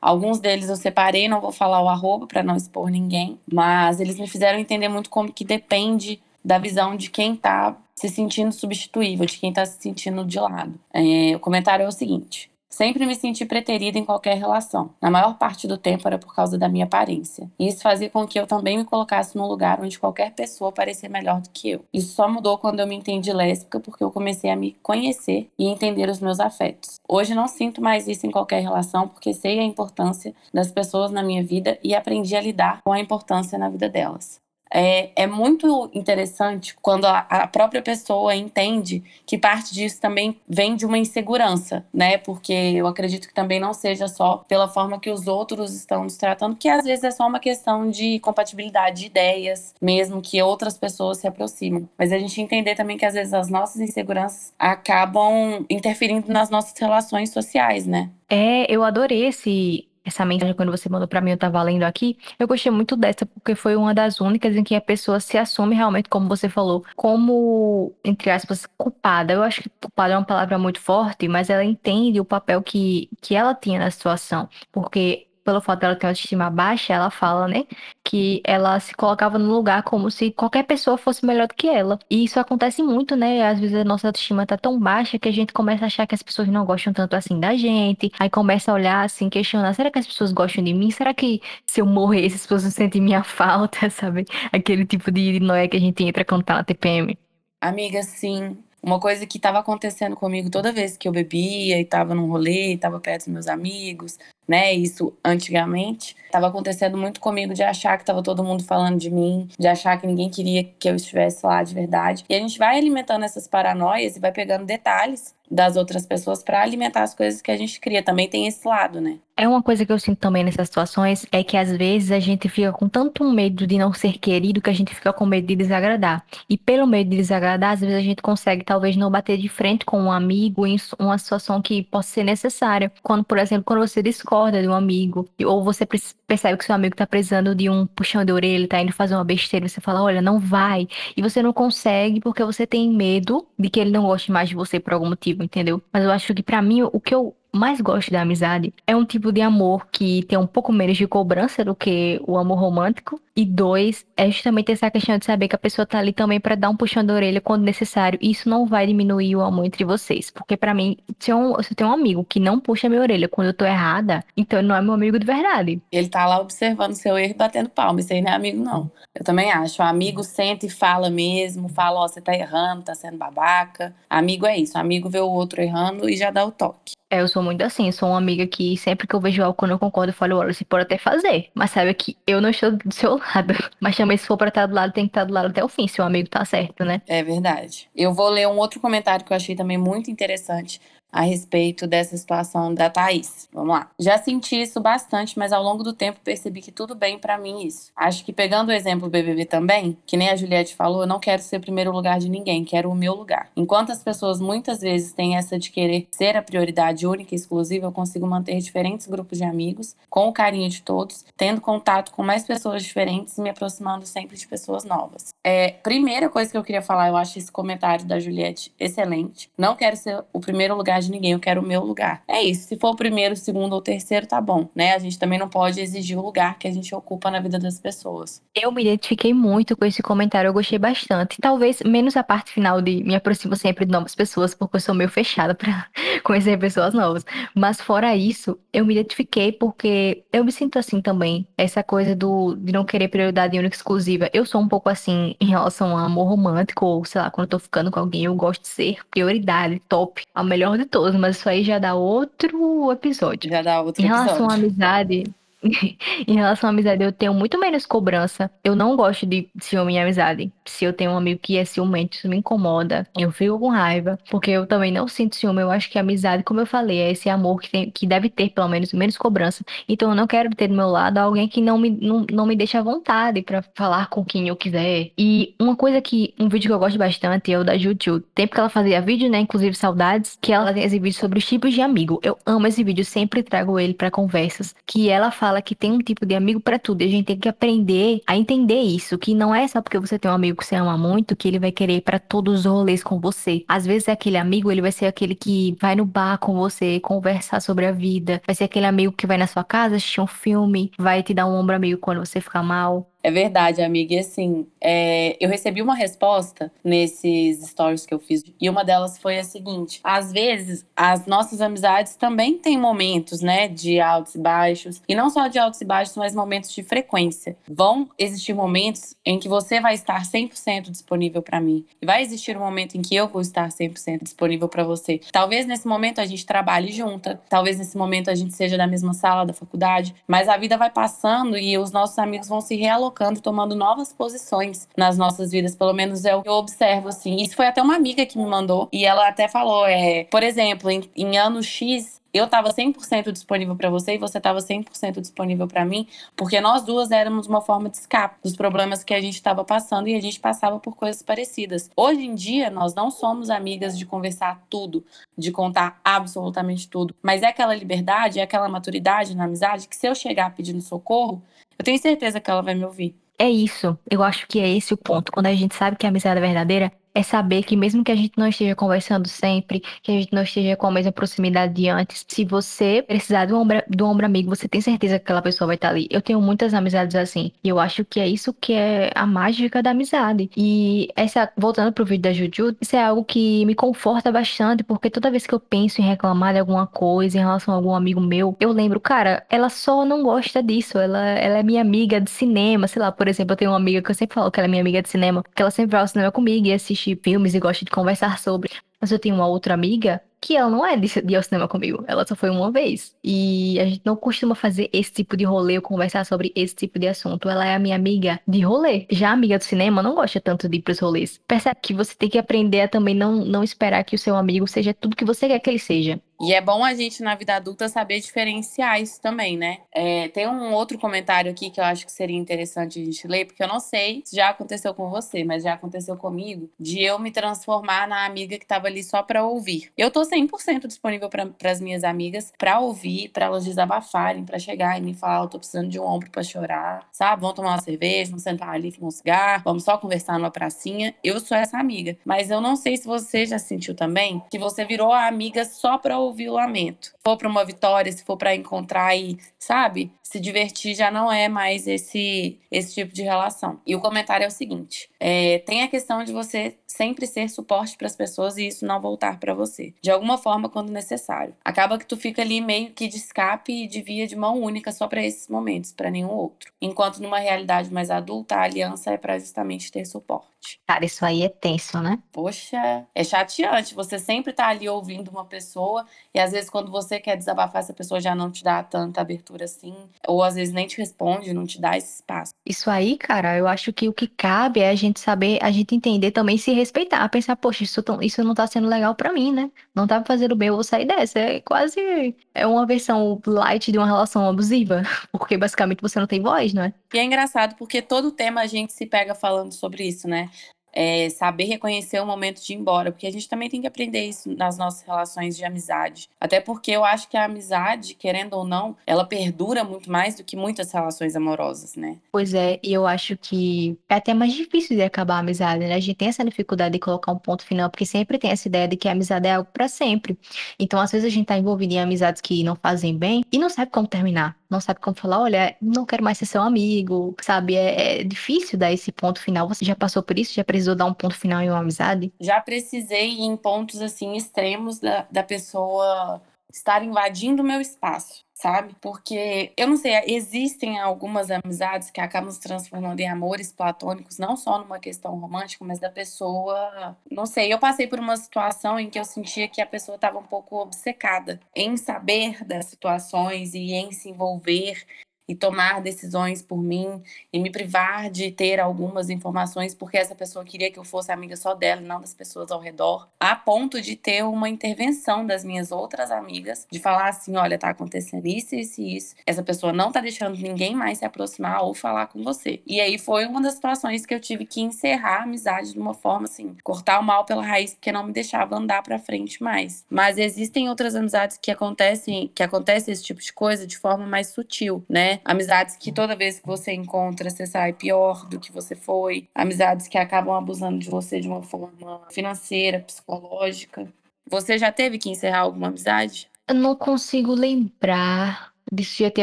Alguns 0.00 0.38
deles 0.38 0.68
eu 0.68 0.76
separei, 0.76 1.28
não 1.28 1.40
vou 1.40 1.52
falar 1.52 1.82
o 1.82 1.88
arroba 1.88 2.26
para 2.26 2.42
não 2.42 2.56
expor 2.56 2.90
ninguém, 2.90 3.38
mas 3.50 4.00
eles 4.00 4.18
me 4.18 4.28
fizeram 4.28 4.58
entender 4.58 4.88
muito 4.88 5.10
como 5.10 5.32
que 5.32 5.44
depende 5.44 6.20
da 6.44 6.58
visão 6.58 6.96
de 6.96 7.10
quem 7.10 7.34
está 7.34 7.76
se 7.94 8.08
sentindo 8.08 8.52
substituível, 8.52 9.26
de 9.26 9.38
quem 9.38 9.50
está 9.50 9.64
se 9.66 9.82
sentindo 9.82 10.24
de 10.24 10.38
lado. 10.38 10.78
É, 10.92 11.34
o 11.34 11.40
comentário 11.40 11.84
é 11.84 11.88
o 11.88 11.92
seguinte: 11.92 12.50
Sempre 12.68 13.06
me 13.06 13.14
senti 13.14 13.46
preterida 13.46 13.98
em 13.98 14.04
qualquer 14.04 14.36
relação. 14.36 14.90
Na 15.00 15.10
maior 15.10 15.38
parte 15.38 15.66
do 15.66 15.78
tempo 15.78 16.06
era 16.06 16.18
por 16.18 16.34
causa 16.34 16.58
da 16.58 16.68
minha 16.68 16.84
aparência. 16.84 17.50
E 17.58 17.68
isso 17.68 17.82
fazia 17.82 18.10
com 18.10 18.26
que 18.26 18.38
eu 18.38 18.46
também 18.46 18.76
me 18.76 18.84
colocasse 18.84 19.36
num 19.36 19.46
lugar 19.46 19.80
onde 19.80 19.98
qualquer 19.98 20.32
pessoa 20.34 20.72
parecia 20.72 21.08
melhor 21.08 21.40
do 21.40 21.48
que 21.50 21.70
eu. 21.70 21.84
Isso 21.92 22.14
só 22.14 22.28
mudou 22.28 22.58
quando 22.58 22.80
eu 22.80 22.86
me 22.86 22.96
entendi 22.96 23.32
lésbica, 23.32 23.80
porque 23.80 24.04
eu 24.04 24.10
comecei 24.10 24.50
a 24.50 24.56
me 24.56 24.76
conhecer 24.82 25.48
e 25.58 25.66
entender 25.66 26.08
os 26.08 26.20
meus 26.20 26.40
afetos. 26.40 26.96
Hoje 27.08 27.34
não 27.34 27.48
sinto 27.48 27.80
mais 27.80 28.08
isso 28.08 28.26
em 28.26 28.30
qualquer 28.30 28.60
relação, 28.60 29.08
porque 29.08 29.32
sei 29.32 29.58
a 29.58 29.64
importância 29.64 30.34
das 30.52 30.70
pessoas 30.70 31.10
na 31.10 31.22
minha 31.22 31.42
vida 31.42 31.78
e 31.82 31.94
aprendi 31.94 32.36
a 32.36 32.40
lidar 32.40 32.80
com 32.84 32.92
a 32.92 33.00
importância 33.00 33.58
na 33.58 33.68
vida 33.68 33.88
delas. 33.88 34.38
É, 34.72 35.10
é 35.14 35.26
muito 35.26 35.90
interessante 35.94 36.76
quando 36.82 37.04
a, 37.04 37.20
a, 37.20 37.46
própria 37.46 37.80
pessoa 37.80 38.34
entende 38.34 39.02
que 39.24 39.38
parte 39.38 39.72
disso 39.72 40.00
também 40.00 40.40
vem 40.48 40.74
de 40.74 40.84
uma 40.84 40.98
insegurança, 40.98 41.84
né? 41.92 42.18
Porque 42.18 42.52
eu 42.52 42.86
acredito 42.86 43.28
que 43.28 43.34
também 43.34 43.60
não 43.60 43.72
seja 43.72 44.08
só 44.08 44.38
pela 44.48 44.68
forma 44.68 44.98
que 44.98 45.10
os 45.10 45.26
outros 45.26 45.74
estão 45.74 46.04
nos 46.04 46.16
tratando, 46.16 46.56
que 46.56 46.68
às 46.68 46.84
vezes 46.84 47.04
é 47.04 47.10
só 47.10 47.26
uma 47.26 47.38
questão 47.38 47.88
de 47.88 48.18
compatibilidade 48.20 49.00
de 49.00 49.06
ideias, 49.06 49.74
mesmo 49.80 50.20
que 50.20 50.42
outras 50.42 50.76
pessoas 50.76 51.18
se 51.18 51.28
aproximam. 51.28 51.88
Mas 51.96 52.12
a 52.12 52.18
gente 52.18 52.40
entender 52.40 52.74
também 52.74 52.96
que 52.96 53.04
às 53.04 53.14
vezes 53.14 53.32
as 53.34 53.48
nossas 53.48 53.80
inseguranças 53.80 54.52
acabam 54.58 55.64
interferindo 55.70 56.32
nas 56.32 56.50
nossas 56.50 56.78
relações 56.78 57.30
sociais, 57.30 57.86
né? 57.86 58.10
É, 58.28 58.70
eu 58.72 58.82
adorei 58.82 59.26
esse 59.26 59.85
essa 60.06 60.24
mensagem 60.24 60.54
quando 60.54 60.70
você 60.70 60.88
mandou 60.88 61.08
para 61.08 61.20
mim, 61.20 61.32
eu 61.32 61.36
tava 61.36 61.60
lendo 61.62 61.82
aqui. 61.82 62.16
Eu 62.38 62.46
gostei 62.46 62.70
muito 62.70 62.96
dessa 62.96 63.26
porque 63.26 63.54
foi 63.56 63.74
uma 63.74 63.92
das 63.92 64.20
únicas 64.20 64.54
em 64.56 64.62
que 64.62 64.74
a 64.74 64.80
pessoa 64.80 65.18
se 65.18 65.36
assume 65.36 65.74
realmente, 65.74 66.08
como 66.08 66.28
você 66.28 66.48
falou, 66.48 66.84
como, 66.94 67.92
entre 68.04 68.30
aspas, 68.30 68.66
culpada. 68.78 69.32
Eu 69.32 69.42
acho 69.42 69.62
que 69.62 69.68
culpada 69.68 70.14
é 70.14 70.16
uma 70.16 70.24
palavra 70.24 70.58
muito 70.58 70.80
forte, 70.80 71.26
mas 71.26 71.50
ela 71.50 71.64
entende 71.64 72.20
o 72.20 72.24
papel 72.24 72.62
que, 72.62 73.10
que 73.20 73.34
ela 73.34 73.54
tinha 73.54 73.80
na 73.80 73.90
situação. 73.90 74.48
Porque 74.70 75.25
pelo 75.46 75.60
fato 75.60 75.80
dela 75.80 75.94
ter 75.94 76.06
uma 76.06 76.10
autoestima 76.10 76.50
baixa, 76.50 76.92
ela 76.92 77.08
fala, 77.08 77.46
né, 77.46 77.64
que 78.04 78.42
ela 78.44 78.78
se 78.80 78.94
colocava 78.94 79.38
no 79.38 79.50
lugar 79.54 79.84
como 79.84 80.10
se 80.10 80.32
qualquer 80.32 80.64
pessoa 80.64 80.98
fosse 80.98 81.24
melhor 81.24 81.46
do 81.46 81.54
que 81.54 81.68
ela. 81.68 81.98
E 82.10 82.24
isso 82.24 82.40
acontece 82.40 82.82
muito, 82.82 83.14
né? 83.14 83.46
Às 83.46 83.60
vezes 83.60 83.76
a 83.76 83.84
nossa 83.84 84.08
autoestima 84.08 84.44
tá 84.44 84.56
tão 84.58 84.78
baixa 84.78 85.18
que 85.18 85.28
a 85.28 85.32
gente 85.32 85.52
começa 85.52 85.84
a 85.84 85.86
achar 85.86 86.06
que 86.06 86.14
as 86.14 86.22
pessoas 86.22 86.48
não 86.48 86.66
gostam 86.66 86.92
tanto 86.92 87.14
assim 87.14 87.38
da 87.38 87.54
gente. 87.56 88.10
Aí 88.18 88.28
começa 88.28 88.72
a 88.72 88.74
olhar 88.74 89.04
assim, 89.04 89.30
questionar, 89.30 89.72
será 89.74 89.90
que 89.90 89.98
as 89.98 90.06
pessoas 90.06 90.32
gostam 90.32 90.64
de 90.64 90.74
mim? 90.74 90.90
Será 90.90 91.14
que 91.14 91.40
se 91.64 91.80
eu 91.80 91.86
morrer, 91.86 92.26
as 92.26 92.32
pessoas 92.32 92.62
sentem 92.74 93.00
minha 93.00 93.22
falta, 93.24 93.88
sabe? 93.90 94.24
Aquele 94.52 94.84
tipo 94.84 95.10
de 95.12 95.38
noia 95.40 95.68
que 95.68 95.76
a 95.76 95.80
gente 95.80 96.02
entra 96.02 96.24
quando 96.24 96.42
tá 96.42 96.54
na 96.54 96.64
TPM. 96.64 97.16
Amiga, 97.60 98.02
sim. 98.02 98.58
Uma 98.82 99.00
coisa 99.00 99.26
que 99.26 99.38
estava 99.38 99.58
acontecendo 99.58 100.14
comigo 100.14 100.48
toda 100.48 100.72
vez 100.72 100.96
que 100.96 101.08
eu 101.08 101.12
bebia 101.12 101.78
e 101.78 101.82
estava 101.82 102.14
num 102.14 102.28
rolê, 102.28 102.74
estava 102.74 103.00
perto 103.00 103.24
dos 103.24 103.32
meus 103.32 103.48
amigos, 103.48 104.16
né? 104.46 104.72
Isso 104.72 105.12
antigamente. 105.24 106.16
Tava 106.30 106.48
acontecendo 106.48 106.96
muito 106.96 107.20
comigo 107.20 107.54
de 107.54 107.62
achar 107.62 107.96
que 107.96 108.04
tava 108.04 108.22
todo 108.22 108.44
mundo 108.44 108.62
falando 108.64 108.98
de 108.98 109.10
mim, 109.10 109.48
de 109.58 109.66
achar 109.66 109.96
que 109.98 110.06
ninguém 110.06 110.28
queria 110.28 110.64
que 110.64 110.88
eu 110.88 110.94
estivesse 110.94 111.44
lá 111.46 111.62
de 111.62 111.74
verdade. 111.74 112.24
E 112.28 112.34
a 112.34 112.38
gente 112.38 112.58
vai 112.58 112.78
alimentando 112.78 113.24
essas 113.24 113.46
paranoias 113.46 114.16
e 114.16 114.20
vai 114.20 114.32
pegando 114.32 114.66
detalhes 114.66 115.34
das 115.50 115.76
outras 115.76 116.04
pessoas 116.04 116.42
para 116.42 116.60
alimentar 116.60 117.02
as 117.02 117.14
coisas 117.14 117.40
que 117.40 117.50
a 117.50 117.56
gente 117.56 117.80
cria. 117.80 118.02
Também 118.02 118.28
tem 118.28 118.46
esse 118.46 118.66
lado, 118.66 119.00
né? 119.00 119.18
É 119.36 119.46
uma 119.46 119.62
coisa 119.62 119.84
que 119.84 119.92
eu 119.92 119.98
sinto 119.98 120.18
também 120.18 120.42
nessas 120.42 120.66
situações 120.66 121.26
é 121.30 121.44
que 121.44 121.56
às 121.56 121.70
vezes 121.70 122.10
a 122.10 122.18
gente 122.18 122.48
fica 122.48 122.72
com 122.72 122.88
tanto 122.88 123.22
medo 123.30 123.66
de 123.66 123.76
não 123.76 123.92
ser 123.92 124.18
querido 124.18 124.62
que 124.62 124.70
a 124.70 124.72
gente 124.72 124.94
fica 124.94 125.12
com 125.12 125.26
medo 125.26 125.46
de 125.46 125.54
desagradar. 125.54 126.24
E 126.48 126.56
pelo 126.56 126.86
medo 126.86 127.10
de 127.10 127.18
desagradar, 127.18 127.72
às 127.72 127.80
vezes 127.80 127.94
a 127.94 128.00
gente 128.00 128.22
consegue 128.22 128.64
talvez 128.64 128.96
não 128.96 129.10
bater 129.10 129.36
de 129.36 129.48
frente 129.48 129.84
com 129.84 130.00
um 130.00 130.10
amigo 130.10 130.66
em 130.66 130.76
uma 130.98 131.18
situação 131.18 131.60
que 131.60 131.82
possa 131.82 132.08
ser 132.08 132.24
necessária. 132.24 132.90
Quando, 133.02 133.24
por 133.24 133.38
exemplo, 133.38 133.64
quando 133.64 133.86
você 133.86 134.02
discorda 134.36 134.60
de 134.60 134.68
um 134.68 134.72
amigo 134.74 135.28
ou 135.44 135.64
você 135.64 135.86
percebe 136.26 136.58
que 136.58 136.64
seu 136.64 136.74
amigo 136.74 136.94
tá 136.94 137.06
precisando 137.06 137.54
de 137.54 137.70
um 137.70 137.86
puxão 137.86 138.24
de 138.24 138.32
orelha, 138.32 138.68
tá 138.68 138.80
indo 138.80 138.92
fazer 138.92 139.14
uma 139.14 139.24
besteira, 139.24 139.68
você 139.68 139.80
fala, 139.80 140.02
olha, 140.02 140.20
não 140.20 140.38
vai. 140.38 140.86
E 141.16 141.22
você 141.22 141.42
não 141.42 141.52
consegue 141.52 142.20
porque 142.20 142.44
você 142.44 142.66
tem 142.66 142.90
medo 142.92 143.46
de 143.58 143.70
que 143.70 143.80
ele 143.80 143.90
não 143.90 144.02
goste 144.04 144.30
mais 144.30 144.48
de 144.48 144.54
você 144.54 144.78
por 144.78 144.92
algum 144.92 145.08
motivo, 145.08 145.42
entendeu? 145.42 145.82
Mas 145.92 146.04
eu 146.04 146.10
acho 146.10 146.34
que 146.34 146.42
para 146.42 146.60
mim 146.60 146.82
o 146.82 147.00
que 147.00 147.14
eu 147.14 147.34
mais 147.56 147.80
gosto 147.80 148.10
da 148.10 148.22
amizade 148.22 148.72
é 148.86 148.94
um 148.94 149.04
tipo 149.04 149.32
de 149.32 149.40
amor 149.40 149.86
que 149.90 150.22
tem 150.24 150.38
um 150.38 150.46
pouco 150.46 150.72
menos 150.72 150.96
de 150.96 151.06
cobrança 151.06 151.64
do 151.64 151.74
que 151.74 152.20
o 152.26 152.36
amor 152.36 152.58
romântico. 152.58 153.20
E 153.38 153.44
dois, 153.44 154.06
é 154.16 154.30
justamente 154.30 154.72
essa 154.72 154.90
questão 154.90 155.18
de 155.18 155.26
saber 155.26 155.48
que 155.48 155.54
a 155.54 155.58
pessoa 155.58 155.84
tá 155.84 155.98
ali 155.98 156.10
também 156.10 156.40
para 156.40 156.54
dar 156.54 156.70
um 156.70 156.76
puxão 156.76 157.04
da 157.04 157.12
orelha 157.12 157.38
quando 157.38 157.64
necessário. 157.64 158.18
E 158.22 158.30
isso 158.30 158.48
não 158.48 158.64
vai 158.64 158.86
diminuir 158.86 159.36
o 159.36 159.42
amor 159.42 159.66
entre 159.66 159.84
vocês. 159.84 160.30
Porque 160.30 160.56
para 160.56 160.72
mim, 160.72 160.96
se 161.18 161.30
eu, 161.30 161.62
se 161.62 161.72
eu 161.72 161.76
tenho 161.76 161.90
um 161.90 161.92
amigo 161.92 162.24
que 162.24 162.40
não 162.40 162.58
puxa 162.58 162.88
minha 162.88 163.02
orelha 163.02 163.28
quando 163.28 163.48
eu 163.48 163.54
tô 163.54 163.66
errada, 163.66 164.24
então 164.34 164.58
ele 164.58 164.68
não 164.68 164.74
é 164.74 164.80
meu 164.80 164.94
amigo 164.94 165.18
de 165.18 165.26
verdade. 165.26 165.82
Ele 165.92 166.08
tá 166.08 166.24
lá 166.24 166.40
observando 166.40 166.94
seu 166.94 167.18
erro 167.18 167.32
e 167.32 167.36
batendo 167.36 167.68
palma. 167.68 168.00
Isso 168.00 168.12
aí 168.12 168.22
não 168.22 168.32
é 168.32 168.34
amigo, 168.34 168.62
não. 168.64 168.90
Eu 169.14 169.22
também 169.22 169.52
acho. 169.52 169.82
O 169.82 169.84
amigo 169.84 170.24
senta 170.24 170.64
e 170.64 170.70
fala 170.70 171.10
mesmo, 171.10 171.68
fala, 171.68 172.00
ó, 172.00 172.04
oh, 172.06 172.08
você 172.08 172.22
tá 172.22 172.34
errando, 172.34 172.84
tá 172.84 172.94
sendo 172.94 173.18
babaca. 173.18 173.94
Amigo 174.08 174.46
é 174.46 174.56
isso. 174.56 174.78
Amigo 174.78 175.10
vê 175.10 175.20
o 175.20 175.28
outro 175.28 175.60
errando 175.60 176.08
e 176.08 176.16
já 176.16 176.30
dá 176.30 176.44
o 176.44 176.50
toque. 176.50 176.95
É, 177.08 177.20
eu 177.20 177.28
sou 177.28 177.40
muito 177.40 177.62
assim, 177.62 177.92
sou 177.92 178.08
uma 178.08 178.18
amiga 178.18 178.44
que 178.48 178.76
sempre 178.76 179.06
que 179.06 179.14
eu 179.14 179.20
vejo 179.20 179.40
algo 179.40 179.56
quando 179.56 179.70
eu 179.70 179.78
concordo, 179.78 180.10
eu 180.10 180.14
falo, 180.14 180.36
olha, 180.38 180.52
você 180.52 180.64
pode 180.64 180.82
até 180.84 180.98
fazer, 180.98 181.50
mas 181.54 181.70
sabe 181.70 181.94
que 181.94 182.16
eu 182.26 182.40
não 182.40 182.50
estou 182.50 182.72
do 182.72 182.92
seu 182.92 183.16
lado. 183.34 183.54
Mas 183.80 183.96
também 183.96 184.16
se 184.16 184.26
for 184.26 184.36
pra 184.36 184.48
estar 184.48 184.66
do 184.66 184.74
lado, 184.74 184.92
tem 184.92 185.04
que 185.04 185.10
estar 185.10 185.24
do 185.24 185.32
lado 185.32 185.46
até 185.46 185.62
o 185.62 185.68
fim, 185.68 185.86
se 185.86 186.00
o 186.00 186.04
amigo 186.04 186.28
tá 186.28 186.44
certo, 186.44 186.84
né? 186.84 187.00
É 187.06 187.22
verdade. 187.22 187.88
Eu 187.94 188.12
vou 188.12 188.28
ler 188.28 188.48
um 188.48 188.58
outro 188.58 188.80
comentário 188.80 189.24
que 189.24 189.32
eu 189.32 189.36
achei 189.36 189.54
também 189.54 189.78
muito 189.78 190.10
interessante 190.10 190.80
a 191.16 191.22
respeito 191.22 191.86
dessa 191.86 192.16
situação 192.16 192.72
da 192.72 192.90
Thaís. 192.90 193.48
Vamos 193.52 193.74
lá. 193.74 193.90
Já 193.98 194.18
senti 194.18 194.60
isso 194.60 194.80
bastante, 194.80 195.38
mas 195.38 195.52
ao 195.52 195.62
longo 195.62 195.82
do 195.82 195.92
tempo 195.92 196.20
percebi 196.22 196.60
que 196.60 196.72
tudo 196.72 196.94
bem 196.94 197.18
para 197.18 197.38
mim 197.38 197.66
isso. 197.66 197.90
Acho 197.94 198.24
que 198.24 198.32
pegando 198.32 198.68
o 198.68 198.72
exemplo 198.72 199.08
do 199.08 199.10
BBB 199.10 199.44
também, 199.44 199.96
que 200.06 200.16
nem 200.16 200.28
a 200.28 200.36
Juliette 200.36 200.74
falou, 200.74 201.02
eu 201.02 201.06
não 201.06 201.18
quero 201.18 201.42
ser 201.42 201.56
o 201.56 201.60
primeiro 201.60 201.90
lugar 201.90 202.18
de 202.18 202.28
ninguém, 202.28 202.64
quero 202.64 202.90
o 202.90 202.94
meu 202.94 203.14
lugar. 203.14 203.50
Enquanto 203.56 203.92
as 203.92 204.02
pessoas 204.02 204.40
muitas 204.40 204.80
vezes 204.80 205.12
têm 205.12 205.36
essa 205.36 205.58
de 205.58 205.70
querer 205.70 206.06
ser 206.10 206.36
a 206.36 206.42
prioridade 206.42 207.06
única 207.06 207.34
e 207.34 207.36
exclusiva, 207.36 207.86
eu 207.86 207.92
consigo 207.92 208.26
manter 208.26 208.58
diferentes 208.58 209.06
grupos 209.06 209.38
de 209.38 209.44
amigos, 209.44 209.96
com 210.10 210.28
o 210.28 210.32
carinho 210.32 210.68
de 210.68 210.82
todos, 210.82 211.24
tendo 211.36 211.60
contato 211.60 212.12
com 212.12 212.22
mais 212.22 212.44
pessoas 212.44 212.82
diferentes 212.82 213.38
e 213.38 213.40
me 213.40 213.50
aproximando 213.50 214.04
sempre 214.04 214.36
de 214.36 214.46
pessoas 214.46 214.84
novas. 214.84 215.28
É, 215.42 215.70
primeira 215.70 216.28
coisa 216.28 216.50
que 216.50 216.58
eu 216.58 216.64
queria 216.64 216.82
falar, 216.82 217.08
eu 217.08 217.16
acho 217.16 217.38
esse 217.38 217.50
comentário 217.50 218.04
da 218.04 218.20
Juliette 218.20 218.72
excelente. 218.78 219.50
Não 219.56 219.74
quero 219.74 219.96
ser 219.96 220.22
o 220.32 220.40
primeiro 220.40 220.76
lugar 220.76 220.96
lugar 220.96 221.00
de 221.06 221.12
ninguém, 221.12 221.32
eu 221.32 221.40
quero 221.40 221.60
o 221.60 221.66
meu 221.66 221.82
lugar. 221.82 222.22
É 222.28 222.42
isso. 222.42 222.68
Se 222.68 222.76
for 222.76 222.90
o 222.90 222.96
primeiro, 222.96 223.34
o 223.34 223.36
segundo 223.36 223.72
ou 223.72 223.78
o 223.78 223.82
terceiro, 223.82 224.26
tá 224.26 224.40
bom, 224.40 224.68
né? 224.74 224.94
A 224.94 224.98
gente 224.98 225.18
também 225.18 225.38
não 225.38 225.48
pode 225.48 225.80
exigir 225.80 226.18
o 226.18 226.22
lugar 226.22 226.58
que 226.58 226.68
a 226.68 226.72
gente 226.72 226.94
ocupa 226.94 227.30
na 227.30 227.40
vida 227.40 227.58
das 227.58 227.80
pessoas. 227.80 228.42
Eu 228.54 228.70
me 228.72 228.82
identifiquei 228.82 229.32
muito 229.32 229.76
com 229.76 229.84
esse 229.84 230.02
comentário, 230.02 230.48
eu 230.48 230.52
gostei 230.52 230.78
bastante. 230.78 231.38
Talvez 231.40 231.80
menos 231.82 232.16
a 232.16 232.22
parte 232.22 232.52
final 232.52 232.80
de 232.80 233.02
me 233.04 233.14
aproximo 233.14 233.56
sempre 233.56 233.84
de 233.84 233.92
novas 233.92 234.14
pessoas, 234.14 234.54
porque 234.54 234.76
eu 234.76 234.80
sou 234.80 234.94
meio 234.94 235.10
fechada 235.10 235.54
para 235.54 235.86
conhecer 236.24 236.58
pessoas 236.58 236.94
novas. 236.94 237.24
Mas 237.54 237.80
fora 237.80 238.16
isso, 238.16 238.58
eu 238.72 238.84
me 238.84 238.94
identifiquei 238.94 239.52
porque 239.52 240.24
eu 240.32 240.44
me 240.44 240.52
sinto 240.52 240.78
assim 240.78 241.00
também. 241.00 241.46
Essa 241.56 241.82
coisa 241.82 242.14
do 242.14 242.54
de 242.54 242.72
não 242.72 242.84
querer 242.84 243.08
prioridade 243.08 243.58
única 243.58 243.76
exclusiva. 243.76 244.30
Eu 244.32 244.44
sou 244.44 244.60
um 244.60 244.68
pouco 244.68 244.88
assim 244.88 245.34
em 245.40 245.46
relação 245.46 245.90
ao 245.90 245.98
amor 245.98 246.28
romântico, 246.28 246.84
ou 246.84 247.04
sei 247.04 247.20
lá, 247.20 247.30
quando 247.30 247.46
eu 247.46 247.50
tô 247.50 247.58
ficando 247.58 247.90
com 247.90 248.00
alguém, 248.00 248.24
eu 248.24 248.34
gosto 248.34 248.62
de 248.62 248.68
ser 248.68 248.98
prioridade, 249.10 249.80
top, 249.88 250.22
a 250.34 250.42
melhor 250.42 250.78
de 250.78 250.84
todos, 250.86 251.18
mas 251.18 251.36
isso 251.36 251.48
aí 251.48 251.62
já 251.62 251.78
dá 251.78 251.94
outro 251.94 252.90
episódio. 252.92 253.50
Já 253.50 253.62
dá 253.62 253.80
outro 253.80 254.02
em 254.02 254.06
episódio. 254.06 254.24
Em 254.24 254.26
relação 254.26 254.50
à 254.50 254.54
amizade, 254.54 255.24
em 256.26 256.34
relação 256.34 256.68
à 256.68 256.72
amizade, 256.72 257.02
eu 257.02 257.12
tenho 257.12 257.34
muito 257.34 257.58
menos 257.58 257.86
cobrança. 257.86 258.50
Eu 258.62 258.74
não 258.74 258.96
gosto 258.96 259.26
de 259.26 259.48
ciúme 259.60 259.94
em 259.94 260.00
amizade. 260.00 260.52
Se 260.64 260.84
eu 260.84 260.92
tenho 260.92 261.12
um 261.12 261.16
amigo 261.16 261.40
que 261.42 261.56
é 261.56 261.64
ciumento, 261.64 262.16
isso 262.16 262.28
me 262.28 262.36
incomoda. 262.36 263.06
Eu 263.16 263.30
fico 263.30 263.58
com 263.58 263.68
raiva, 263.68 264.18
porque 264.30 264.50
eu 264.50 264.66
também 264.66 264.92
não 264.92 265.08
sinto 265.08 265.36
ciúme. 265.36 265.62
Eu 265.62 265.70
acho 265.70 265.90
que 265.90 265.98
a 265.98 266.00
amizade, 266.00 266.42
como 266.42 266.60
eu 266.60 266.66
falei, 266.66 266.98
é 266.98 267.10
esse 267.10 267.28
amor 267.28 267.60
que, 267.60 267.70
tem, 267.70 267.90
que 267.90 268.06
deve 268.06 268.28
ter, 268.28 268.50
pelo 268.50 268.68
menos, 268.68 268.92
menos 268.92 269.16
cobrança. 269.16 269.64
Então 269.88 270.10
eu 270.10 270.14
não 270.14 270.26
quero 270.26 270.50
ter 270.50 270.68
do 270.68 270.74
meu 270.74 270.88
lado 270.88 271.18
alguém 271.18 271.48
que 271.48 271.60
não 271.60 271.78
me, 271.78 271.90
não, 271.90 272.26
não 272.30 272.46
me 272.46 272.56
deixa 272.56 272.78
à 272.78 272.82
vontade 272.82 273.42
para 273.42 273.62
falar 273.74 274.08
com 274.08 274.24
quem 274.24 274.48
eu 274.48 274.56
quiser. 274.56 275.10
E 275.16 275.54
uma 275.60 275.76
coisa 275.76 276.00
que, 276.00 276.34
um 276.38 276.48
vídeo 276.48 276.68
que 276.68 276.72
eu 276.74 276.78
gosto 276.78 276.98
bastante 276.98 277.52
é 277.52 277.58
o 277.58 277.64
da 277.64 277.76
Juju. 277.76 278.20
Tempo 278.34 278.54
que 278.54 278.60
ela 278.60 278.68
fazia 278.68 279.00
vídeo, 279.00 279.30
né? 279.30 279.40
Inclusive 279.40 279.74
saudades, 279.74 280.38
que 280.40 280.52
ela 280.52 280.72
tem 280.72 280.82
esse 280.82 280.98
vídeo 280.98 281.18
sobre 281.18 281.38
os 281.38 281.46
tipos 281.46 281.72
de 281.72 281.80
amigo. 281.80 282.20
Eu 282.22 282.38
amo 282.44 282.66
esse 282.66 282.82
vídeo, 282.82 283.04
sempre 283.04 283.42
trago 283.42 283.78
ele 283.78 283.94
para 283.94 284.10
conversas. 284.10 284.74
Que 284.86 285.08
ela 285.08 285.30
fala 285.30 285.55
fala 285.56 285.62
que 285.62 285.74
tem 285.74 285.92
um 285.92 285.98
tipo 285.98 286.26
de 286.26 286.34
amigo 286.34 286.60
para 286.60 286.78
tudo. 286.78 287.02
E 287.02 287.04
a 287.06 287.08
gente 287.08 287.26
tem 287.26 287.38
que 287.38 287.48
aprender 287.48 288.20
a 288.26 288.36
entender 288.36 288.80
isso, 288.80 289.18
que 289.18 289.34
não 289.34 289.54
é 289.54 289.66
só 289.66 289.80
porque 289.80 289.98
você 289.98 290.18
tem 290.18 290.30
um 290.30 290.34
amigo 290.34 290.58
que 290.58 290.66
você 290.66 290.76
ama 290.76 290.96
muito 290.96 291.34
que 291.36 291.48
ele 291.48 291.58
vai 291.58 291.72
querer 291.72 292.02
para 292.02 292.18
todos 292.18 292.60
os 292.60 292.66
rolês 292.66 293.02
com 293.02 293.18
você. 293.18 293.64
Às 293.68 293.86
vezes 293.86 294.08
é 294.08 294.12
aquele 294.12 294.36
amigo, 294.36 294.70
ele 294.70 294.82
vai 294.82 294.92
ser 294.92 295.06
aquele 295.06 295.34
que 295.34 295.76
vai 295.80 295.96
no 295.96 296.04
bar 296.04 296.38
com 296.38 296.54
você, 296.54 297.00
conversar 297.00 297.60
sobre 297.60 297.86
a 297.86 297.92
vida. 297.92 298.40
Vai 298.46 298.54
ser 298.54 298.64
aquele 298.64 298.86
amigo 298.86 299.12
que 299.12 299.26
vai 299.26 299.38
na 299.38 299.46
sua 299.46 299.64
casa 299.64 299.96
assistir 299.96 300.20
um 300.20 300.26
filme, 300.26 300.90
vai 300.98 301.22
te 301.22 301.32
dar 301.32 301.46
um 301.46 301.54
ombro 301.54 301.74
amigo 301.74 302.00
quando 302.00 302.24
você 302.24 302.40
ficar 302.40 302.62
mal. 302.62 303.10
É 303.26 303.30
verdade, 303.32 303.82
amiga. 303.82 304.14
E 304.14 304.20
assim, 304.20 304.68
é, 304.80 305.36
eu 305.40 305.48
recebi 305.48 305.82
uma 305.82 305.96
resposta 305.96 306.70
nesses 306.84 307.58
stories 307.66 308.06
que 308.06 308.14
eu 308.14 308.20
fiz. 308.20 308.44
E 308.60 308.70
uma 308.70 308.84
delas 308.84 309.18
foi 309.18 309.36
a 309.36 309.42
seguinte: 309.42 309.98
às 310.04 310.30
vezes, 310.30 310.86
as 310.94 311.26
nossas 311.26 311.60
amizades 311.60 312.14
também 312.14 312.56
têm 312.56 312.78
momentos, 312.78 313.40
né, 313.40 313.66
de 313.66 313.98
altos 313.98 314.36
e 314.36 314.38
baixos. 314.38 315.02
E 315.08 315.14
não 315.16 315.28
só 315.28 315.48
de 315.48 315.58
altos 315.58 315.80
e 315.80 315.84
baixos, 315.84 316.16
mas 316.16 316.36
momentos 316.36 316.72
de 316.72 316.84
frequência. 316.84 317.56
Vão 317.68 318.08
existir 318.16 318.54
momentos 318.54 319.16
em 319.24 319.40
que 319.40 319.48
você 319.48 319.80
vai 319.80 319.94
estar 319.94 320.22
100% 320.22 320.92
disponível 320.92 321.42
para 321.42 321.60
mim. 321.60 321.84
E 322.00 322.06
vai 322.06 322.22
existir 322.22 322.56
um 322.56 322.60
momento 322.60 322.94
em 322.94 323.02
que 323.02 323.16
eu 323.16 323.26
vou 323.26 323.42
estar 323.42 323.68
100% 323.70 324.22
disponível 324.22 324.68
para 324.68 324.84
você. 324.84 325.20
Talvez 325.32 325.66
nesse 325.66 325.88
momento 325.88 326.20
a 326.20 326.26
gente 326.26 326.46
trabalhe 326.46 326.92
junta. 326.92 327.42
Talvez 327.48 327.76
nesse 327.76 327.98
momento 327.98 328.30
a 328.30 328.36
gente 328.36 328.54
seja 328.54 328.78
da 328.78 328.86
mesma 328.86 329.14
sala 329.14 329.44
da 329.44 329.52
faculdade. 329.52 330.14
Mas 330.28 330.48
a 330.48 330.56
vida 330.56 330.76
vai 330.76 330.90
passando 330.90 331.58
e 331.58 331.76
os 331.76 331.90
nossos 331.90 332.20
amigos 332.20 332.46
vão 332.46 332.60
se 332.60 332.76
realocando 332.76 333.15
colocando, 333.16 333.40
tomando 333.40 333.74
novas 333.74 334.12
posições 334.12 334.86
nas 334.96 335.16
nossas 335.16 335.50
vidas, 335.50 335.74
pelo 335.74 335.94
menos 335.94 336.24
é 336.24 336.36
o 336.36 336.42
que 336.42 336.48
eu 336.48 336.54
observo, 336.54 337.08
assim. 337.08 337.36
Isso 337.36 337.56
foi 337.56 337.66
até 337.66 337.82
uma 337.82 337.96
amiga 337.96 338.26
que 338.26 338.38
me 338.38 338.46
mandou, 338.46 338.88
e 338.92 339.04
ela 339.04 339.26
até 339.26 339.48
falou, 339.48 339.86
é, 339.86 340.24
por 340.24 340.42
exemplo, 340.42 340.90
em, 340.90 341.10
em 341.16 341.38
ano 341.38 341.62
X, 341.62 342.20
eu 342.34 342.44
estava 342.44 342.68
100% 342.68 343.32
disponível 343.32 343.74
para 343.74 343.88
você 343.88 344.14
e 344.14 344.18
você 344.18 344.36
estava 344.36 344.58
100% 344.58 345.20
disponível 345.22 345.66
para 345.66 345.86
mim, 345.86 346.06
porque 346.36 346.60
nós 346.60 346.84
duas 346.84 347.10
éramos 347.10 347.46
uma 347.46 347.62
forma 347.62 347.88
de 347.88 347.96
escape 347.96 348.36
dos 348.42 348.54
problemas 348.54 349.02
que 349.02 349.14
a 349.14 349.20
gente 349.20 349.36
estava 349.36 349.64
passando 349.64 350.06
e 350.06 350.14
a 350.14 350.20
gente 350.20 350.38
passava 350.38 350.78
por 350.78 350.94
coisas 350.94 351.22
parecidas. 351.22 351.90
Hoje 351.96 352.26
em 352.26 352.34
dia, 352.34 352.68
nós 352.68 352.94
não 352.94 353.10
somos 353.10 353.48
amigas 353.48 353.96
de 353.96 354.04
conversar 354.04 354.62
tudo, 354.68 355.02
de 355.36 355.50
contar 355.50 355.98
absolutamente 356.04 356.88
tudo, 356.88 357.14
mas 357.22 357.42
é 357.42 357.46
aquela 357.46 357.74
liberdade, 357.74 358.38
é 358.38 358.42
aquela 358.42 358.68
maturidade 358.68 359.34
na 359.34 359.44
amizade 359.44 359.88
que 359.88 359.96
se 359.96 360.06
eu 360.06 360.14
chegar 360.14 360.54
pedindo 360.54 360.82
socorro, 360.82 361.42
eu 361.78 361.84
tenho 361.84 361.98
certeza 361.98 362.40
que 362.40 362.50
ela 362.50 362.62
vai 362.62 362.74
me 362.74 362.84
ouvir. 362.84 363.14
É 363.38 363.48
isso. 363.48 363.98
Eu 364.10 364.22
acho 364.22 364.46
que 364.48 364.58
é 364.58 364.76
esse 364.76 364.94
o 364.94 364.96
ponto. 364.96 365.30
Quando 365.30 365.46
a 365.46 365.54
gente 365.54 365.74
sabe 365.74 365.96
que 365.96 366.06
a 366.06 366.08
amizade 366.08 366.38
é 366.38 366.42
verdadeira, 366.42 366.92
é 367.16 367.22
saber 367.22 367.62
que 367.62 367.74
mesmo 367.76 368.04
que 368.04 368.12
a 368.12 368.14
gente 368.14 368.34
não 368.36 368.46
esteja 368.46 368.74
conversando 368.74 369.26
sempre, 369.26 369.82
que 370.02 370.12
a 370.12 370.14
gente 370.14 370.34
não 370.34 370.42
esteja 370.42 370.76
com 370.76 370.86
a 370.86 370.90
mesma 370.90 371.10
proximidade 371.10 371.72
de 371.72 371.88
antes, 371.88 372.26
se 372.28 372.44
você 372.44 373.02
precisar 373.02 373.46
do 373.46 373.58
ombro, 373.58 373.82
do 373.88 374.04
ombro 374.04 374.26
amigo, 374.26 374.54
você 374.54 374.68
tem 374.68 374.82
certeza 374.82 375.18
que 375.18 375.22
aquela 375.24 375.40
pessoa 375.40 375.66
vai 375.66 375.76
estar 375.76 375.88
ali. 375.88 376.06
Eu 376.10 376.20
tenho 376.20 376.38
muitas 376.42 376.74
amizades 376.74 377.16
assim, 377.16 377.52
e 377.64 377.70
eu 377.70 377.78
acho 377.78 378.04
que 378.04 378.20
é 378.20 378.28
isso 378.28 378.52
que 378.52 378.74
é 378.74 379.10
a 379.14 379.24
mágica 379.24 379.82
da 379.82 379.92
amizade. 379.92 380.50
E 380.54 381.08
essa, 381.16 381.50
voltando 381.56 381.90
pro 381.90 382.04
vídeo 382.04 382.20
da 382.24 382.34
Juju, 382.34 382.76
isso 382.78 382.94
é 382.94 383.02
algo 383.02 383.24
que 383.24 383.64
me 383.64 383.74
conforta 383.74 384.30
bastante, 384.30 384.84
porque 384.84 385.08
toda 385.08 385.30
vez 385.30 385.46
que 385.46 385.54
eu 385.54 385.60
penso 385.60 386.02
em 386.02 386.04
reclamar 386.04 386.52
de 386.52 386.58
alguma 386.58 386.86
coisa 386.86 387.38
em 387.38 387.40
relação 387.40 387.72
a 387.72 387.78
algum 387.78 387.94
amigo 387.94 388.20
meu, 388.20 388.54
eu 388.60 388.72
lembro, 388.72 389.00
cara, 389.00 389.42
ela 389.48 389.70
só 389.70 390.04
não 390.04 390.22
gosta 390.22 390.62
disso, 390.62 390.98
ela, 390.98 391.18
ela 391.18 391.58
é 391.60 391.62
minha 391.62 391.80
amiga 391.80 392.20
de 392.20 392.28
cinema, 392.30 392.86
sei 392.86 393.00
lá, 393.00 393.10
por 393.10 393.26
exemplo, 393.26 393.54
eu 393.54 393.56
tenho 393.56 393.70
uma 393.70 393.78
amiga 393.78 394.02
que 394.02 394.10
eu 394.10 394.14
sempre 394.14 394.34
falo 394.34 394.50
que 394.50 394.60
ela 394.60 394.66
é 394.66 394.70
minha 394.70 394.82
amiga 394.82 395.00
de 395.00 395.08
cinema, 395.08 395.42
que 395.54 395.62
ela 395.62 395.70
sempre 395.70 395.92
vai 395.92 396.02
ao 396.02 396.08
cinema 396.08 396.30
comigo 396.30 396.66
e 396.66 396.74
assiste 396.74 397.05
assiste 397.06 397.20
filmes 397.22 397.54
e 397.54 397.60
gosta 397.60 397.84
de 397.84 397.90
conversar 397.90 398.38
sobre. 398.38 398.70
Mas 399.00 399.12
eu 399.12 399.18
tenho 399.18 399.34
uma 399.34 399.46
outra 399.46 399.74
amiga 399.74 400.20
que 400.40 400.56
ela 400.56 400.70
não 400.70 400.84
é 400.86 400.96
de, 400.96 401.08
de 401.22 401.32
ir 401.32 401.36
ao 401.36 401.42
cinema 401.42 401.68
comigo. 401.68 402.04
Ela 402.06 402.26
só 402.26 402.34
foi 402.34 402.50
uma 402.50 402.70
vez. 402.70 403.14
E 403.22 403.78
a 403.80 403.84
gente 403.84 404.02
não 404.04 404.16
costuma 404.16 404.54
fazer 404.54 404.88
esse 404.92 405.12
tipo 405.12 405.36
de 405.36 405.44
rolê 405.44 405.76
ou 405.76 405.82
conversar 405.82 406.24
sobre 406.24 406.52
esse 406.54 406.74
tipo 406.74 406.98
de 406.98 407.08
assunto. 407.08 407.48
Ela 407.48 407.66
é 407.66 407.74
a 407.74 407.78
minha 407.78 407.96
amiga 407.96 408.40
de 408.46 408.60
rolê. 408.60 409.06
Já 409.10 409.30
a 409.30 409.32
amiga 409.32 409.58
do 409.58 409.64
cinema 409.64 410.02
não 410.02 410.14
gosta 410.14 410.40
tanto 410.40 410.68
de 410.68 410.78
ir 410.78 410.82
pros 410.82 410.98
rolês. 410.98 411.40
Percebe 411.46 411.78
que 411.82 411.94
você 411.94 412.14
tem 412.14 412.28
que 412.28 412.38
aprender 412.38 412.82
a 412.82 412.88
também 412.88 413.14
não, 413.14 413.44
não 413.44 413.62
esperar 413.62 414.04
que 414.04 414.14
o 414.14 414.18
seu 414.18 414.36
amigo 414.36 414.66
seja 414.66 414.94
tudo 414.94 415.16
que 415.16 415.24
você 415.24 415.48
quer 415.48 415.58
que 415.58 415.70
ele 415.70 415.78
seja. 415.78 416.20
E 416.40 416.52
é 416.52 416.60
bom 416.60 416.84
a 416.84 416.94
gente, 416.94 417.22
na 417.22 417.34
vida 417.34 417.56
adulta, 417.56 417.88
saber 417.88 418.20
diferenciar 418.20 419.00
isso 419.00 419.20
também, 419.20 419.56
né? 419.56 419.78
É, 419.90 420.28
tem 420.28 420.46
um 420.46 420.72
outro 420.74 420.98
comentário 420.98 421.50
aqui 421.50 421.70
que 421.70 421.80
eu 421.80 421.84
acho 421.84 422.04
que 422.04 422.12
seria 422.12 422.36
interessante 422.36 423.00
a 423.00 423.04
gente 423.04 423.26
ler, 423.26 423.46
porque 423.46 423.62
eu 423.62 423.68
não 423.68 423.80
sei 423.80 424.22
se 424.24 424.36
já 424.36 424.50
aconteceu 424.50 424.92
com 424.92 425.08
você, 425.08 425.44
mas 425.44 425.62
já 425.62 425.72
aconteceu 425.72 426.16
comigo, 426.16 426.70
de 426.78 427.02
eu 427.02 427.18
me 427.18 427.30
transformar 427.30 428.06
na 428.06 428.26
amiga 428.26 428.58
que 428.58 428.66
tava 428.66 428.86
ali 428.86 429.02
só 429.02 429.22
pra 429.22 429.44
ouvir. 429.44 429.90
Eu 429.96 430.10
tô 430.10 430.22
100% 430.22 430.86
disponível 430.86 431.28
para 431.30 431.70
as 431.70 431.80
minhas 431.80 432.04
amigas 432.04 432.52
para 432.58 432.80
ouvir, 432.80 433.30
para 433.30 433.46
elas 433.46 433.64
desabafarem, 433.64 434.44
para 434.44 434.58
chegar 434.58 434.98
e 434.98 435.00
me 435.00 435.14
falar, 435.14 435.46
tô 435.48 435.58
precisando 435.58 435.88
de 435.88 435.98
um 435.98 436.04
ombro 436.04 436.30
para 436.30 436.42
chorar, 436.42 437.08
sabe? 437.12 437.40
Vamos 437.40 437.56
tomar 437.56 437.70
uma 437.70 437.80
cerveja, 437.80 438.30
vamos 438.30 438.42
sentar 438.42 438.68
ali, 438.68 438.92
fumar 438.92 439.08
um 439.08 439.10
cigarro, 439.10 439.62
vamos 439.64 439.84
só 439.84 439.96
conversar 439.96 440.38
numa 440.38 440.50
pracinha. 440.50 441.14
Eu 441.24 441.40
sou 441.40 441.56
essa 441.56 441.78
amiga. 441.78 442.16
Mas 442.24 442.50
eu 442.50 442.60
não 442.60 442.76
sei 442.76 442.96
se 442.96 443.06
você 443.06 443.46
já 443.46 443.58
sentiu 443.58 443.94
também 443.94 444.42
que 444.50 444.58
você 444.58 444.84
virou 444.84 445.12
a 445.12 445.26
amiga 445.26 445.64
só 445.64 445.96
pra 445.96 446.18
ouvir 446.18 446.25
o 446.30 446.52
lamento. 446.54 447.06
Se 447.06 447.14
for 447.24 447.36
para 447.36 447.48
uma 447.48 447.64
vitória, 447.64 448.12
se 448.12 448.24
for 448.24 448.36
para 448.36 448.54
encontrar 448.54 449.16
e, 449.16 449.38
sabe, 449.58 450.12
se 450.22 450.40
divertir 450.40 450.94
já 450.94 451.10
não 451.10 451.30
é 451.30 451.48
mais 451.48 451.86
esse 451.86 452.58
esse 452.70 452.94
tipo 452.94 453.14
de 453.14 453.22
relação. 453.22 453.80
E 453.86 453.94
o 453.94 454.00
comentário 454.00 454.44
é 454.44 454.48
o 454.48 454.50
seguinte: 454.50 455.08
é, 455.18 455.58
tem 455.60 455.82
a 455.82 455.88
questão 455.88 456.24
de 456.24 456.32
você 456.32 456.76
sempre 456.86 457.26
ser 457.26 457.48
suporte 457.48 457.96
para 457.96 458.06
as 458.06 458.16
pessoas 458.16 458.56
e 458.56 458.66
isso 458.66 458.86
não 458.86 459.00
voltar 459.00 459.38
para 459.38 459.54
você, 459.54 459.94
de 460.00 460.10
alguma 460.10 460.38
forma 460.38 460.68
quando 460.68 460.90
necessário. 460.90 461.54
Acaba 461.64 461.98
que 461.98 462.06
tu 462.06 462.16
fica 462.16 462.42
ali 462.42 462.60
meio 462.60 462.90
que 462.90 463.08
de 463.08 463.16
escape 463.16 463.72
e 463.72 463.86
de 463.86 464.00
via 464.00 464.26
de 464.26 464.36
mão 464.36 464.60
única 464.60 464.90
só 464.92 465.06
para 465.06 465.22
esses 465.22 465.48
momentos, 465.48 465.92
para 465.92 466.10
nenhum 466.10 466.30
outro. 466.30 466.72
Enquanto 466.80 467.18
numa 467.18 467.38
realidade 467.38 467.92
mais 467.92 468.10
adulta, 468.10 468.56
a 468.56 468.62
aliança 468.62 469.10
é 469.10 469.16
para 469.16 469.38
justamente 469.38 469.92
ter 469.92 470.04
suporte. 470.04 470.80
Cara, 470.86 471.04
isso 471.04 471.24
aí 471.24 471.42
é 471.42 471.48
tenso, 471.48 472.00
né? 472.00 472.18
Poxa, 472.32 473.06
é 473.14 473.22
chateante. 473.22 473.94
Você 473.94 474.18
sempre 474.18 474.52
tá 474.52 474.66
ali 474.68 474.88
ouvindo 474.88 475.30
uma 475.30 475.44
pessoa 475.44 476.04
e 476.34 476.40
às 476.40 476.50
vezes 476.50 476.68
quando 476.68 476.90
você 476.90 477.20
quer 477.20 477.36
desabafar, 477.36 477.80
essa 477.80 477.92
pessoa 477.92 478.20
já 478.20 478.34
não 478.34 478.50
te 478.50 478.64
dá 478.64 478.82
tanta 478.82 479.20
abertura 479.20 479.64
assim, 479.64 479.94
ou 480.26 480.42
às 480.42 480.54
vezes 480.54 480.74
nem 480.74 480.86
te 480.86 480.98
responde, 480.98 481.52
não 481.52 481.66
te 481.66 481.80
dá 481.80 481.96
esse 481.96 482.16
espaço. 482.16 482.52
Isso 482.64 482.90
aí, 482.90 483.16
cara, 483.16 483.56
eu 483.56 483.68
acho 483.68 483.92
que 483.92 484.08
o 484.08 484.12
que 484.12 484.26
cabe 484.26 484.80
é 484.80 484.90
a 484.90 484.94
gente 484.94 485.05
saber, 485.14 485.58
a 485.62 485.70
gente 485.70 485.94
entender 485.94 486.30
também 486.30 486.58
se 486.58 486.72
respeitar, 486.72 487.28
pensar, 487.28 487.56
poxa, 487.56 487.84
isso, 487.84 488.02
isso 488.22 488.44
não 488.44 488.54
tá 488.54 488.66
sendo 488.66 488.88
legal 488.88 489.14
para 489.14 489.32
mim, 489.32 489.52
né? 489.52 489.70
Não 489.94 490.06
tá 490.06 490.22
fazendo 490.24 490.56
bem, 490.56 490.68
eu 490.68 490.74
vou 490.74 490.84
sair 490.84 491.06
dessa. 491.06 491.38
É 491.38 491.60
quase 491.60 492.34
é 492.54 492.66
uma 492.66 492.86
versão 492.86 493.40
light 493.46 493.90
de 493.92 493.98
uma 493.98 494.06
relação 494.06 494.48
abusiva, 494.48 495.02
porque 495.32 495.56
basicamente 495.56 496.02
você 496.02 496.18
não 496.18 496.26
tem 496.26 496.42
voz, 496.42 496.72
não 496.72 496.82
é? 496.82 496.94
E 497.12 497.18
é 497.18 497.24
engraçado 497.24 497.76
porque 497.76 498.02
todo 498.02 498.30
tema 498.30 498.60
a 498.60 498.66
gente 498.66 498.92
se 498.92 499.06
pega 499.06 499.34
falando 499.34 499.72
sobre 499.72 500.06
isso, 500.06 500.28
né? 500.28 500.50
É, 500.96 501.28
saber 501.28 501.64
reconhecer 501.64 502.18
o 502.20 502.26
momento 502.26 502.64
de 502.64 502.72
ir 502.72 502.76
embora, 502.76 503.12
porque 503.12 503.26
a 503.26 503.30
gente 503.30 503.46
também 503.46 503.68
tem 503.68 503.82
que 503.82 503.86
aprender 503.86 504.24
isso 504.24 504.56
nas 504.56 504.78
nossas 504.78 505.02
relações 505.02 505.54
de 505.54 505.62
amizade. 505.62 506.30
Até 506.40 506.58
porque 506.58 506.90
eu 506.90 507.04
acho 507.04 507.28
que 507.28 507.36
a 507.36 507.44
amizade, 507.44 508.14
querendo 508.14 508.54
ou 508.54 508.64
não, 508.64 508.96
ela 509.06 509.24
perdura 509.24 509.84
muito 509.84 510.10
mais 510.10 510.36
do 510.36 510.42
que 510.42 510.56
muitas 510.56 510.90
relações 510.90 511.36
amorosas, 511.36 511.96
né? 511.96 512.16
Pois 512.32 512.54
é, 512.54 512.80
e 512.82 512.94
eu 512.94 513.06
acho 513.06 513.36
que 513.36 513.98
é 514.08 514.14
até 514.14 514.32
mais 514.32 514.54
difícil 514.54 514.96
de 514.96 515.02
acabar 515.02 515.36
a 515.36 515.40
amizade, 515.40 515.80
né? 515.80 515.94
A 515.94 516.00
gente 516.00 516.16
tem 516.16 516.28
essa 516.28 516.42
dificuldade 516.42 516.94
de 516.94 516.98
colocar 516.98 517.30
um 517.30 517.38
ponto 517.38 517.62
final, 517.62 517.90
porque 517.90 518.06
sempre 518.06 518.38
tem 518.38 518.50
essa 518.50 518.66
ideia 518.66 518.88
de 518.88 518.96
que 518.96 519.06
a 519.06 519.12
amizade 519.12 519.46
é 519.46 519.52
algo 519.52 519.68
para 519.70 519.88
sempre. 519.88 520.38
Então, 520.80 520.98
às 520.98 521.12
vezes 521.12 521.26
a 521.26 521.30
gente 521.30 521.46
tá 521.46 521.58
envolvido 521.58 521.92
em 521.92 522.00
amizades 522.00 522.40
que 522.40 522.64
não 522.64 522.74
fazem 522.74 523.16
bem 523.16 523.44
e 523.52 523.58
não 523.58 523.68
sabe 523.68 523.90
como 523.90 524.06
terminar 524.06 524.56
não 524.68 524.80
sabe 524.80 525.00
como 525.00 525.16
falar, 525.16 525.40
olha, 525.40 525.76
não 525.80 526.04
quero 526.04 526.22
mais 526.24 526.38
ser 526.38 526.46
seu 526.46 526.60
amigo, 526.62 527.34
sabe? 527.40 527.74
É, 527.74 528.20
é, 528.20 528.24
difícil 528.24 528.78
dar 528.78 528.92
esse 528.92 529.12
ponto 529.12 529.40
final. 529.40 529.68
Você 529.68 529.84
já 529.84 529.94
passou 529.94 530.22
por 530.22 530.38
isso? 530.38 530.54
Já 530.54 530.64
precisou 530.64 530.85
dar 530.94 531.06
um 531.06 531.14
ponto 531.14 531.34
final 531.34 531.60
em 531.62 531.70
uma 531.70 531.80
amizade? 531.80 532.32
Já 532.40 532.60
precisei 532.60 533.40
em 533.40 533.56
pontos 533.56 534.00
assim 534.00 534.36
extremos 534.36 534.98
da, 534.98 535.26
da 535.30 535.42
pessoa 535.42 536.40
estar 536.72 537.02
invadindo 537.02 537.62
o 537.62 537.66
meu 537.66 537.80
espaço 537.80 538.46
sabe? 538.56 538.96
Porque 539.02 539.70
eu 539.76 539.86
não 539.86 539.98
sei, 539.98 540.14
existem 540.26 540.98
algumas 540.98 541.50
amizades 541.50 542.10
que 542.10 542.20
acabam 542.22 542.50
se 542.50 542.60
transformando 542.60 543.20
em 543.20 543.28
amores 543.28 543.70
platônicos, 543.70 544.38
não 544.38 544.56
só 544.56 544.78
numa 544.78 544.98
questão 544.98 545.38
romântica, 545.38 545.84
mas 545.84 545.98
da 545.98 546.08
pessoa. 546.08 547.14
Não 547.30 547.44
sei, 547.44 547.72
eu 547.72 547.78
passei 547.78 548.06
por 548.06 548.18
uma 548.18 548.36
situação 548.36 548.98
em 548.98 549.10
que 549.10 549.18
eu 549.18 549.24
sentia 549.26 549.68
que 549.68 549.80
a 549.82 549.86
pessoa 549.86 550.16
estava 550.16 550.38
um 550.38 550.42
pouco 550.42 550.76
obcecada 550.76 551.60
em 551.74 551.98
saber 551.98 552.64
das 552.64 552.86
situações 552.86 553.74
e 553.74 553.92
em 553.92 554.10
se 554.10 554.30
envolver 554.30 555.04
e 555.48 555.54
tomar 555.54 556.00
decisões 556.00 556.62
por 556.62 556.82
mim 556.82 557.22
e 557.52 557.58
me 557.58 557.70
privar 557.70 558.30
de 558.30 558.50
ter 558.50 558.80
algumas 558.80 559.30
informações 559.30 559.94
porque 559.94 560.16
essa 560.16 560.34
pessoa 560.34 560.64
queria 560.64 560.90
que 560.90 560.98
eu 560.98 561.04
fosse 561.04 561.30
amiga 561.30 561.56
só 561.56 561.74
dela 561.74 562.00
e 562.00 562.04
não 562.04 562.20
das 562.20 562.34
pessoas 562.34 562.70
ao 562.70 562.80
redor, 562.80 563.28
a 563.38 563.54
ponto 563.54 564.00
de 564.00 564.16
ter 564.16 564.44
uma 564.44 564.68
intervenção 564.68 565.46
das 565.46 565.64
minhas 565.64 565.92
outras 565.92 566.30
amigas, 566.30 566.86
de 566.90 566.98
falar 566.98 567.28
assim, 567.28 567.56
olha, 567.56 567.78
tá 567.78 567.90
acontecendo 567.90 568.46
isso, 568.46 568.74
isso 568.74 569.00
e 569.00 569.16
isso. 569.16 569.34
Essa 569.46 569.62
pessoa 569.62 569.92
não 569.92 570.10
tá 570.10 570.20
deixando 570.20 570.56
ninguém 570.56 570.94
mais 570.94 571.18
se 571.18 571.24
aproximar 571.24 571.82
ou 571.82 571.94
falar 571.94 572.26
com 572.26 572.42
você. 572.42 572.80
E 572.86 573.00
aí 573.00 573.18
foi 573.18 573.46
uma 573.46 573.60
das 573.60 573.74
situações 573.74 574.26
que 574.26 574.34
eu 574.34 574.40
tive 574.40 574.66
que 574.66 574.80
encerrar 574.80 575.40
a 575.40 575.42
amizade 575.42 575.92
de 575.92 575.98
uma 575.98 576.14
forma 576.14 576.44
assim, 576.44 576.76
cortar 576.82 577.20
o 577.20 577.22
mal 577.22 577.44
pela 577.44 577.64
raiz, 577.64 577.94
porque 577.94 578.12
não 578.12 578.26
me 578.26 578.32
deixava 578.32 578.76
andar 578.76 579.02
para 579.02 579.18
frente 579.18 579.62
mais. 579.62 580.04
Mas 580.10 580.38
existem 580.38 580.88
outras 580.88 581.14
amizades 581.14 581.58
que 581.58 581.70
acontecem, 581.70 582.50
que 582.54 582.62
acontece 582.62 583.10
esse 583.10 583.22
tipo 583.22 583.40
de 583.40 583.52
coisa 583.52 583.86
de 583.86 583.98
forma 583.98 584.26
mais 584.26 584.48
sutil, 584.48 585.04
né? 585.08 585.35
Amizades 585.44 585.96
que 585.96 586.12
toda 586.12 586.36
vez 586.36 586.58
que 586.58 586.66
você 586.66 586.92
encontra, 586.92 587.50
você 587.50 587.66
sai 587.66 587.92
pior 587.92 588.46
do 588.46 588.58
que 588.60 588.72
você 588.72 588.94
foi. 588.94 589.48
Amizades 589.54 590.08
que 590.08 590.18
acabam 590.18 590.54
abusando 590.54 590.98
de 590.98 591.08
você 591.08 591.40
de 591.40 591.48
uma 591.48 591.62
forma 591.62 592.22
financeira, 592.30 593.00
psicológica. 593.00 594.06
Você 594.48 594.78
já 594.78 594.92
teve 594.92 595.18
que 595.18 595.30
encerrar 595.30 595.60
alguma 595.60 595.88
amizade? 595.88 596.48
Eu 596.68 596.74
não 596.74 596.94
consigo 596.94 597.52
lembrar 597.52 598.72
disso 598.92 599.22
já 599.22 599.30
ter 599.30 599.42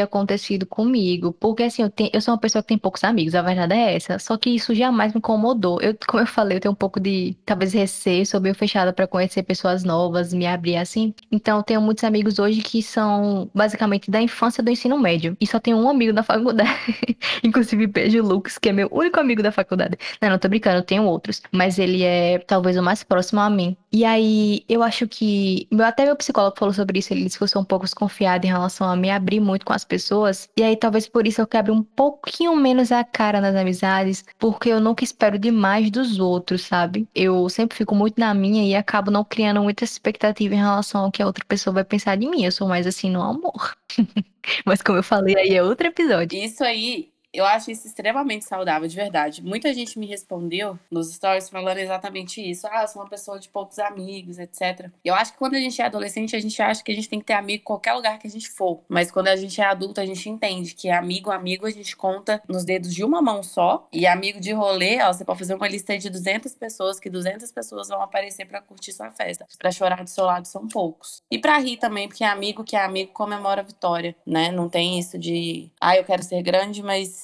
acontecido 0.00 0.66
comigo. 0.66 1.32
Porque 1.32 1.64
assim, 1.64 1.82
eu, 1.82 1.90
tenho, 1.90 2.10
eu 2.12 2.20
sou 2.20 2.32
uma 2.32 2.40
pessoa 2.40 2.62
que 2.62 2.68
tem 2.68 2.78
poucos 2.78 3.04
amigos, 3.04 3.34
a 3.34 3.42
verdade 3.42 3.74
é 3.74 3.94
essa. 3.94 4.18
Só 4.18 4.36
que 4.36 4.50
isso 4.50 4.74
jamais 4.74 5.12
me 5.12 5.18
incomodou. 5.18 5.80
Eu, 5.80 5.96
como 6.06 6.22
eu 6.22 6.26
falei, 6.26 6.56
eu 6.56 6.60
tenho 6.60 6.72
um 6.72 6.76
pouco 6.76 6.98
de, 7.00 7.36
talvez, 7.44 7.72
receio, 7.72 8.26
sou 8.26 8.40
meio 8.40 8.54
fechada 8.54 8.92
para 8.92 9.06
conhecer 9.06 9.42
pessoas 9.42 9.84
novas, 9.84 10.32
me 10.32 10.46
abrir 10.46 10.76
assim. 10.76 11.14
Então, 11.30 11.58
eu 11.58 11.62
tenho 11.62 11.80
muitos 11.80 12.04
amigos 12.04 12.38
hoje 12.38 12.62
que 12.62 12.82
são 12.82 13.50
basicamente 13.54 14.10
da 14.10 14.20
infância 14.20 14.62
do 14.62 14.70
ensino 14.70 14.98
médio. 14.98 15.36
E 15.40 15.46
só 15.46 15.60
tenho 15.60 15.76
um 15.76 15.88
amigo 15.88 16.12
da 16.12 16.22
faculdade. 16.22 16.70
Inclusive, 17.42 17.86
beijo 17.86 18.22
o 18.22 18.26
Lucas, 18.26 18.58
que 18.58 18.68
é 18.68 18.72
meu 18.72 18.88
único 18.90 19.20
amigo 19.20 19.42
da 19.42 19.52
faculdade. 19.52 19.98
Não, 20.20 20.30
não 20.30 20.38
tô 20.38 20.48
brincando, 20.48 20.78
eu 20.78 20.82
tenho 20.82 21.04
outros. 21.04 21.42
Mas 21.52 21.78
ele 21.78 22.02
é 22.02 22.38
talvez 22.38 22.76
o 22.76 22.82
mais 22.82 23.02
próximo 23.02 23.40
a 23.40 23.50
mim. 23.50 23.76
E 23.92 24.04
aí, 24.04 24.64
eu 24.68 24.82
acho 24.82 25.06
que. 25.06 25.68
Até 25.80 26.04
meu 26.04 26.16
psicólogo 26.16 26.58
falou 26.58 26.74
sobre 26.74 26.98
isso, 26.98 27.12
ele 27.12 27.24
disse 27.24 27.38
que 27.38 27.44
eu 27.44 27.48
sou 27.48 27.62
um 27.62 27.64
pouco 27.64 27.84
desconfiada 27.84 28.46
em 28.46 28.50
relação 28.50 28.88
a 28.88 28.96
me 28.96 29.10
abrir 29.10 29.33
abrir 29.34 29.40
muito 29.40 29.66
com 29.66 29.72
as 29.72 29.84
pessoas. 29.84 30.48
E 30.56 30.62
aí 30.62 30.76
talvez 30.76 31.08
por 31.08 31.26
isso 31.26 31.40
eu 31.40 31.46
quebre 31.46 31.72
um 31.72 31.82
pouquinho 31.82 32.56
menos 32.56 32.92
a 32.92 33.04
cara 33.04 33.40
nas 33.40 33.54
amizades, 33.54 34.24
porque 34.38 34.68
eu 34.68 34.80
nunca 34.80 35.04
espero 35.04 35.38
demais 35.38 35.90
dos 35.90 36.18
outros, 36.18 36.62
sabe? 36.62 37.08
Eu 37.14 37.48
sempre 37.48 37.76
fico 37.76 37.94
muito 37.94 38.18
na 38.18 38.32
minha 38.34 38.64
e 38.64 38.74
acabo 38.74 39.10
não 39.10 39.24
criando 39.24 39.62
muita 39.62 39.84
expectativa 39.84 40.54
em 40.54 40.58
relação 40.58 41.02
ao 41.04 41.10
que 41.10 41.22
a 41.22 41.26
outra 41.26 41.44
pessoa 41.44 41.74
vai 41.74 41.84
pensar 41.84 42.16
de 42.16 42.28
mim. 42.28 42.44
Eu 42.44 42.52
sou 42.52 42.68
mais 42.68 42.86
assim 42.86 43.10
no 43.10 43.22
amor. 43.22 43.76
Mas 44.64 44.82
como 44.82 44.98
eu 44.98 45.02
falei, 45.02 45.36
aí 45.36 45.54
é 45.54 45.62
outro 45.62 45.86
episódio. 45.86 46.38
Isso 46.38 46.62
aí 46.62 47.13
eu 47.34 47.44
acho 47.44 47.70
isso 47.70 47.86
extremamente 47.86 48.44
saudável, 48.44 48.88
de 48.88 48.94
verdade. 48.94 49.42
Muita 49.42 49.74
gente 49.74 49.98
me 49.98 50.06
respondeu 50.06 50.78
nos 50.90 51.12
stories 51.12 51.48
falando 51.48 51.78
exatamente 51.78 52.40
isso. 52.40 52.66
Ah, 52.70 52.82
eu 52.82 52.88
sou 52.88 53.02
uma 53.02 53.08
pessoa 53.08 53.40
de 53.40 53.48
poucos 53.48 53.78
amigos, 53.80 54.38
etc. 54.38 54.88
Eu 55.04 55.14
acho 55.14 55.32
que 55.32 55.38
quando 55.38 55.54
a 55.54 55.58
gente 55.58 55.82
é 55.82 55.84
adolescente, 55.84 56.36
a 56.36 56.40
gente 56.40 56.60
acha 56.62 56.82
que 56.82 56.92
a 56.92 56.94
gente 56.94 57.08
tem 57.08 57.18
que 57.18 57.26
ter 57.26 57.32
amigo 57.32 57.60
em 57.60 57.64
qualquer 57.64 57.92
lugar 57.94 58.18
que 58.18 58.26
a 58.26 58.30
gente 58.30 58.48
for. 58.48 58.82
Mas 58.88 59.10
quando 59.10 59.28
a 59.28 59.36
gente 59.36 59.60
é 59.60 59.64
adulto, 59.64 60.00
a 60.00 60.06
gente 60.06 60.30
entende 60.30 60.74
que 60.74 60.88
amigo, 60.88 61.30
amigo, 61.30 61.66
a 61.66 61.70
gente 61.70 61.96
conta 61.96 62.40
nos 62.48 62.64
dedos 62.64 62.94
de 62.94 63.02
uma 63.02 63.20
mão 63.20 63.42
só. 63.42 63.88
E 63.92 64.06
amigo 64.06 64.38
de 64.38 64.52
rolê, 64.52 65.02
ó, 65.02 65.12
você 65.12 65.24
pode 65.24 65.40
fazer 65.40 65.54
uma 65.54 65.68
lista 65.68 65.98
de 65.98 66.08
200 66.08 66.54
pessoas, 66.54 67.00
que 67.00 67.10
200 67.10 67.50
pessoas 67.50 67.88
vão 67.88 68.00
aparecer 68.00 68.46
para 68.46 68.62
curtir 68.62 68.92
sua 68.92 69.10
festa. 69.10 69.46
Para 69.58 69.72
chorar 69.72 70.04
do 70.04 70.10
seu 70.10 70.24
lado 70.24 70.46
são 70.46 70.68
poucos. 70.68 71.22
E 71.30 71.38
para 71.38 71.58
rir 71.58 71.78
também, 71.78 72.08
porque 72.08 72.22
amigo 72.22 72.62
que 72.62 72.76
é 72.76 72.84
amigo 72.84 73.12
comemora 73.12 73.60
a 73.60 73.64
vitória, 73.64 74.14
né? 74.26 74.50
Não 74.50 74.68
tem 74.68 74.98
isso 74.98 75.18
de, 75.18 75.70
ah, 75.80 75.96
eu 75.96 76.04
quero 76.04 76.22
ser 76.22 76.42
grande, 76.42 76.82
mas 76.82 77.23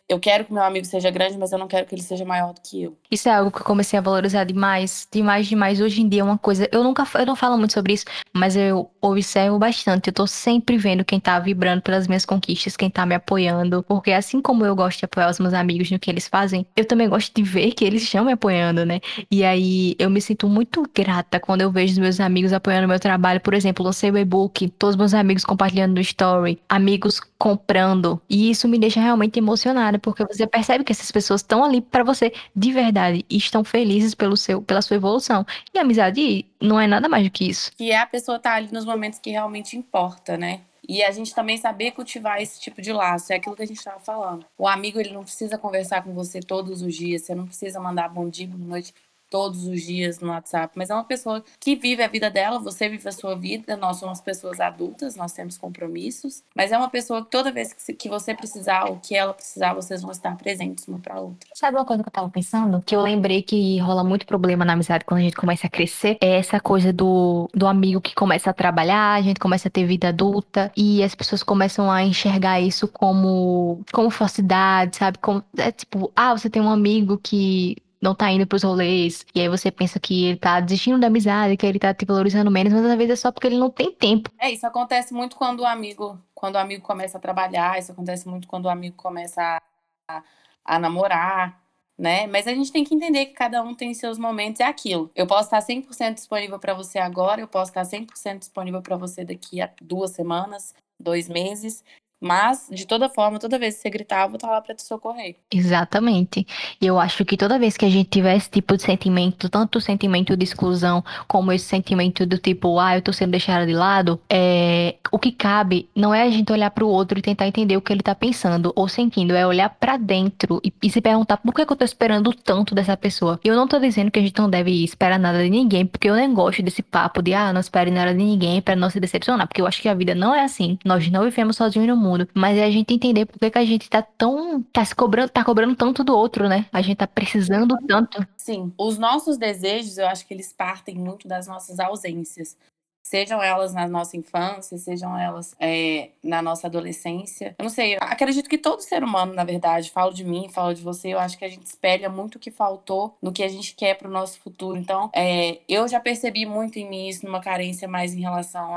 eu 0.11 0.19
quero 0.19 0.43
que 0.43 0.51
meu 0.51 0.61
amigo 0.61 0.85
seja 0.85 1.09
grande, 1.09 1.37
mas 1.37 1.53
eu 1.53 1.57
não 1.57 1.69
quero 1.69 1.85
que 1.85 1.95
ele 1.95 2.01
seja 2.01 2.25
maior 2.25 2.53
do 2.53 2.59
que 2.61 2.83
eu. 2.83 2.97
Isso 3.09 3.29
é 3.29 3.33
algo 3.33 3.49
que 3.49 3.59
eu 3.59 3.63
comecei 3.63 3.97
a 3.97 4.01
valorizar 4.01 4.43
demais, 4.43 5.07
demais, 5.09 5.47
demais. 5.47 5.79
Hoje 5.79 6.01
em 6.01 6.09
dia 6.09 6.19
é 6.19 6.23
uma 6.23 6.37
coisa, 6.37 6.67
eu 6.69 6.83
nunca, 6.83 7.07
eu 7.17 7.25
não 7.25 7.35
falo 7.35 7.57
muito 7.57 7.71
sobre 7.71 7.93
isso, 7.93 8.03
mas 8.33 8.57
eu 8.57 8.91
observo 8.99 9.57
bastante. 9.57 10.07
Eu 10.07 10.13
tô 10.13 10.27
sempre 10.27 10.77
vendo 10.77 11.05
quem 11.05 11.17
tá 11.17 11.39
vibrando 11.39 11.81
pelas 11.81 12.07
minhas 12.07 12.25
conquistas, 12.25 12.75
quem 12.75 12.89
tá 12.89 13.05
me 13.05 13.15
apoiando, 13.15 13.83
porque 13.83 14.11
assim 14.11 14.41
como 14.41 14.65
eu 14.65 14.75
gosto 14.75 14.99
de 14.99 15.05
apoiar 15.05 15.29
os 15.29 15.39
meus 15.39 15.53
amigos 15.53 15.89
no 15.89 15.97
que 15.97 16.11
eles 16.11 16.27
fazem, 16.27 16.65
eu 16.75 16.83
também 16.83 17.07
gosto 17.07 17.33
de 17.33 17.41
ver 17.41 17.71
que 17.71 17.85
eles 17.85 18.03
estão 18.03 18.25
me 18.25 18.33
apoiando, 18.33 18.85
né? 18.85 18.99
E 19.31 19.45
aí 19.45 19.95
eu 19.97 20.09
me 20.09 20.19
sinto 20.19 20.49
muito 20.49 20.83
grata 20.93 21.39
quando 21.39 21.61
eu 21.61 21.71
vejo 21.71 21.93
os 21.93 21.99
meus 21.99 22.19
amigos 22.19 22.51
apoiando 22.51 22.85
o 22.85 22.89
meu 22.89 22.99
trabalho. 22.99 23.39
Por 23.39 23.53
exemplo, 23.53 23.85
lancei 23.85 24.11
o 24.11 24.17
e-book, 24.17 24.67
todos 24.71 24.95
os 24.95 24.99
meus 24.99 25.13
amigos 25.13 25.45
compartilhando 25.45 25.93
no 25.93 26.01
story, 26.01 26.59
amigos 26.67 27.21
comprando. 27.37 28.21
E 28.29 28.51
isso 28.51 28.67
me 28.67 28.77
deixa 28.77 28.99
realmente 28.99 29.39
emocionada 29.39 30.00
porque 30.01 30.25
você 30.25 30.45
percebe 30.47 30.83
que 30.83 30.91
essas 30.91 31.11
pessoas 31.11 31.41
estão 31.41 31.63
ali 31.63 31.81
para 31.81 32.03
você 32.03 32.33
de 32.55 32.71
verdade 32.71 33.25
e 33.29 33.37
estão 33.37 33.63
felizes 33.63 34.13
pelo 34.15 34.35
seu, 34.35 34.61
pela 34.61 34.81
sua 34.81 34.95
evolução. 34.95 35.45
E 35.73 35.79
amizade 35.79 36.45
não 36.59 36.79
é 36.79 36.87
nada 36.87 37.07
mais 37.07 37.23
do 37.23 37.31
que 37.31 37.47
isso. 37.47 37.71
Que 37.77 37.91
é 37.91 37.99
a 37.99 38.05
pessoa 38.05 38.39
tá 38.39 38.55
ali 38.55 38.69
nos 38.71 38.85
momentos 38.85 39.19
que 39.19 39.31
realmente 39.31 39.77
importa, 39.77 40.37
né? 40.37 40.61
E 40.87 41.03
a 41.03 41.11
gente 41.11 41.33
também 41.33 41.57
saber 41.57 41.91
cultivar 41.91 42.41
esse 42.41 42.59
tipo 42.59 42.81
de 42.81 42.91
laço, 42.91 43.31
é 43.31 43.35
aquilo 43.35 43.55
que 43.55 43.61
a 43.61 43.67
gente 43.67 43.77
estava 43.77 43.99
falando. 43.99 44.45
O 44.57 44.67
amigo, 44.67 44.99
ele 44.99 45.13
não 45.13 45.23
precisa 45.23 45.57
conversar 45.57 46.03
com 46.03 46.13
você 46.13 46.39
todos 46.39 46.81
os 46.81 46.95
dias, 46.95 47.21
você 47.21 47.35
não 47.35 47.45
precisa 47.45 47.79
mandar 47.79 48.09
bom 48.09 48.27
dia, 48.27 48.47
boa 48.47 48.67
noite 48.67 48.93
todos 49.31 49.63
os 49.63 49.81
dias 49.81 50.19
no 50.19 50.27
WhatsApp, 50.27 50.73
mas 50.77 50.89
é 50.89 50.93
uma 50.93 51.05
pessoa 51.05 51.41
que 51.57 51.75
vive 51.75 52.03
a 52.03 52.07
vida 52.07 52.29
dela, 52.29 52.59
você 52.59 52.89
vive 52.89 53.07
a 53.07 53.11
sua 53.13 53.33
vida, 53.33 53.77
nós 53.77 53.97
somos 53.97 54.19
pessoas 54.19 54.59
adultas, 54.59 55.15
nós 55.15 55.31
temos 55.31 55.57
compromissos, 55.57 56.43
mas 56.53 56.71
é 56.73 56.77
uma 56.77 56.89
pessoa 56.89 57.23
que 57.23 57.31
toda 57.31 57.51
vez 57.51 57.73
que 57.73 58.09
você 58.09 58.35
precisar 58.35 58.89
ou 58.89 58.97
que 58.97 59.15
ela 59.15 59.33
precisar, 59.33 59.73
vocês 59.73 60.01
vão 60.01 60.11
estar 60.11 60.35
presentes 60.35 60.85
uma 60.87 60.99
para 60.99 61.19
outra. 61.19 61.49
Sabe 61.55 61.77
uma 61.77 61.85
coisa 61.85 62.03
que 62.03 62.09
eu 62.09 62.13
tava 62.13 62.29
pensando? 62.29 62.83
Que 62.85 62.93
eu 62.93 63.01
lembrei 63.01 63.41
que 63.41 63.79
rola 63.79 64.03
muito 64.03 64.25
problema 64.25 64.65
na 64.65 64.73
amizade 64.73 65.05
quando 65.05 65.21
a 65.21 65.23
gente 65.23 65.37
começa 65.37 65.67
a 65.67 65.69
crescer, 65.69 66.17
é 66.19 66.37
essa 66.37 66.59
coisa 66.59 66.91
do, 66.91 67.49
do 67.53 67.65
amigo 67.65 68.01
que 68.01 68.13
começa 68.13 68.49
a 68.49 68.53
trabalhar, 68.53 69.13
a 69.13 69.21
gente 69.21 69.39
começa 69.39 69.69
a 69.69 69.71
ter 69.71 69.85
vida 69.85 70.09
adulta 70.09 70.69
e 70.75 71.01
as 71.01 71.15
pessoas 71.15 71.41
começam 71.41 71.89
a 71.89 72.03
enxergar 72.03 72.59
isso 72.59 72.85
como 72.85 73.81
como 73.93 74.09
falsidade, 74.09 74.97
sabe? 74.97 75.17
Como, 75.19 75.41
é 75.57 75.71
tipo, 75.71 76.11
ah, 76.15 76.35
você 76.37 76.49
tem 76.49 76.61
um 76.61 76.69
amigo 76.69 77.17
que 77.17 77.77
não 78.01 78.15
tá 78.15 78.31
indo 78.31 78.47
pros 78.47 78.63
rolês, 78.63 79.25
e 79.33 79.39
aí 79.39 79.47
você 79.47 79.69
pensa 79.69 79.99
que 79.99 80.25
ele 80.25 80.37
tá 80.37 80.59
desistindo 80.59 80.99
da 80.99 81.07
amizade, 81.07 81.55
que 81.55 81.65
ele 81.65 81.77
tá 81.77 81.93
te 81.93 82.03
valorizando 82.03 82.49
menos, 82.49 82.73
mas 82.73 82.83
às 82.83 82.97
vezes 82.97 83.11
é 83.11 83.15
só 83.15 83.31
porque 83.31 83.47
ele 83.47 83.57
não 83.57 83.69
tem 83.69 83.91
tempo. 83.91 84.31
É, 84.39 84.49
isso 84.49 84.65
acontece 84.65 85.13
muito 85.13 85.35
quando 85.35 85.59
o 85.59 85.65
amigo, 85.65 86.19
quando 86.33 86.55
o 86.55 86.57
amigo 86.57 86.83
começa 86.83 87.19
a 87.19 87.21
trabalhar, 87.21 87.77
isso 87.77 87.91
acontece 87.91 88.27
muito 88.27 88.47
quando 88.47 88.65
o 88.65 88.69
amigo 88.69 88.95
começa 88.95 89.61
a, 90.07 90.23
a 90.65 90.79
namorar, 90.79 91.61
né? 91.95 92.25
Mas 92.25 92.47
a 92.47 92.53
gente 92.55 92.71
tem 92.71 92.83
que 92.83 92.95
entender 92.95 93.27
que 93.27 93.33
cada 93.33 93.61
um 93.61 93.75
tem 93.75 93.93
seus 93.93 94.17
momentos, 94.17 94.59
é 94.59 94.65
aquilo. 94.65 95.11
Eu 95.15 95.27
posso 95.27 95.43
estar 95.43 95.61
100% 95.61 96.15
disponível 96.15 96.57
para 96.57 96.73
você 96.73 96.97
agora, 96.97 97.39
eu 97.39 97.47
posso 97.47 97.69
estar 97.69 97.83
100% 97.83 98.39
disponível 98.39 98.81
para 98.81 98.97
você 98.97 99.23
daqui 99.23 99.61
a 99.61 99.69
duas 99.79 100.09
semanas, 100.09 100.73
dois 100.99 101.29
meses, 101.29 101.83
mas, 102.21 102.67
de 102.71 102.85
toda 102.85 103.09
forma, 103.09 103.39
toda 103.39 103.57
vez 103.57 103.75
que 103.75 103.81
você 103.81 103.89
gritar, 103.89 104.25
eu 104.25 104.29
vou 104.29 104.35
estar 104.35 104.47
lá 104.47 104.61
pra 104.61 104.75
te 104.75 104.83
socorrer. 104.83 105.35
Exatamente. 105.51 106.45
E 106.79 106.85
eu 106.85 106.99
acho 106.99 107.25
que 107.25 107.35
toda 107.35 107.57
vez 107.57 107.75
que 107.75 107.83
a 107.83 107.89
gente 107.89 108.09
tiver 108.11 108.35
esse 108.37 108.47
tipo 108.47 108.77
de 108.77 108.83
sentimento, 108.83 109.49
tanto 109.49 109.79
o 109.79 109.81
sentimento 109.81 110.37
de 110.37 110.43
exclusão, 110.43 111.03
como 111.27 111.51
esse 111.51 111.65
sentimento 111.65 112.23
do 112.27 112.37
tipo, 112.37 112.79
ah, 112.79 112.95
eu 112.95 113.01
tô 113.01 113.11
sendo 113.11 113.31
deixada 113.31 113.65
de 113.65 113.73
lado, 113.73 114.21
é... 114.29 114.97
o 115.11 115.17
que 115.17 115.31
cabe 115.31 115.89
não 115.95 116.13
é 116.13 116.21
a 116.21 116.29
gente 116.29 116.51
olhar 116.51 116.69
pro 116.69 116.87
outro 116.87 117.17
e 117.17 117.23
tentar 117.23 117.47
entender 117.47 117.75
o 117.75 117.81
que 117.81 117.91
ele 117.91 118.03
tá 118.03 118.13
pensando 118.13 118.71
ou 118.75 118.87
sentindo, 118.87 119.35
é 119.35 119.47
olhar 119.47 119.69
para 119.69 119.97
dentro 119.97 120.61
e, 120.63 120.71
e, 120.83 120.91
se 120.91 121.01
perguntar 121.01 121.37
por 121.37 121.51
que, 121.55 121.65
que 121.65 121.73
eu 121.73 121.77
tô 121.77 121.85
esperando 121.85 122.31
tanto 122.33 122.75
dessa 122.75 122.95
pessoa. 122.95 123.39
E 123.43 123.47
eu 123.47 123.55
não 123.55 123.67
tô 123.67 123.79
dizendo 123.79 124.11
que 124.11 124.19
a 124.19 124.21
gente 124.21 124.37
não 124.37 124.49
deve 124.49 124.83
esperar 124.83 125.17
nada 125.17 125.43
de 125.43 125.49
ninguém, 125.49 125.87
porque 125.87 126.07
eu 126.07 126.15
nem 126.15 126.31
gosto 126.31 126.61
desse 126.61 126.83
papo 126.83 127.19
de, 127.23 127.33
ah, 127.33 127.51
não 127.51 127.61
espere 127.61 127.89
nada 127.89 128.11
de 128.13 128.23
ninguém 128.23 128.61
para 128.61 128.75
não 128.75 128.91
se 128.91 128.99
decepcionar, 128.99 129.47
porque 129.47 129.61
eu 129.61 129.65
acho 129.65 129.81
que 129.81 129.89
a 129.89 129.95
vida 129.95 130.13
não 130.13 130.35
é 130.35 130.43
assim. 130.43 130.77
Nós 130.85 131.09
não 131.09 131.23
vivemos 131.23 131.55
sozinhos 131.55 131.87
no 131.87 131.97
mundo 131.97 132.10
mundo. 132.11 132.27
Mas 132.33 132.57
é 132.57 132.63
a 132.63 132.71
gente 132.71 132.93
entender 132.93 133.25
por 133.25 133.39
que, 133.39 133.49
que 133.49 133.57
a 133.57 133.65
gente 133.65 133.89
tá 133.89 134.01
tão. 134.01 134.61
tá 134.63 134.83
se 134.85 134.95
cobrando, 134.95 135.29
tá 135.29 135.43
cobrando 135.43 135.75
tanto 135.75 136.03
do 136.03 136.15
outro, 136.15 136.47
né? 136.47 136.65
A 136.71 136.81
gente 136.81 136.97
tá 136.97 137.07
precisando 137.07 137.75
tanto. 137.87 138.25
Sim. 138.37 138.71
Os 138.77 138.97
nossos 138.97 139.37
desejos, 139.37 139.97
eu 139.97 140.07
acho 140.07 140.25
que 140.27 140.33
eles 140.33 140.53
partem 140.53 140.95
muito 140.95 141.27
das 141.27 141.47
nossas 141.47 141.79
ausências 141.79 142.57
sejam 143.03 143.41
elas 143.41 143.73
na 143.73 143.87
nossa 143.87 144.15
infância, 144.15 144.77
sejam 144.77 145.17
elas 145.17 145.55
é, 145.59 146.09
na 146.23 146.41
nossa 146.41 146.67
adolescência. 146.67 147.55
Eu 147.57 147.63
não 147.63 147.69
sei, 147.69 147.95
eu 147.95 147.99
acredito 148.01 148.49
que 148.49 148.57
todo 148.57 148.81
ser 148.81 149.03
humano, 149.03 149.33
na 149.33 149.43
verdade, 149.43 149.91
falo 149.91 150.13
de 150.13 150.23
mim, 150.23 150.49
falo 150.49 150.73
de 150.73 150.81
você, 150.81 151.09
eu 151.09 151.19
acho 151.19 151.37
que 151.37 151.45
a 151.45 151.49
gente 151.49 151.65
espelha 151.65 152.09
muito 152.09 152.35
o 152.35 152.39
que 152.39 152.51
faltou 152.51 153.15
no 153.21 153.31
que 153.31 153.43
a 153.43 153.49
gente 153.49 153.75
quer 153.75 153.95
para 153.95 154.07
o 154.07 154.11
nosso 154.11 154.39
futuro. 154.39 154.77
Então, 154.77 155.09
é, 155.13 155.59
eu 155.67 155.87
já 155.87 155.99
percebi 155.99 156.45
muito 156.45 156.79
em 156.79 156.89
mim 156.89 157.07
isso, 157.07 157.25
numa 157.25 157.41
carência 157.41 157.87
mais 157.87 158.13
em 158.13 158.21
relação 158.21 158.71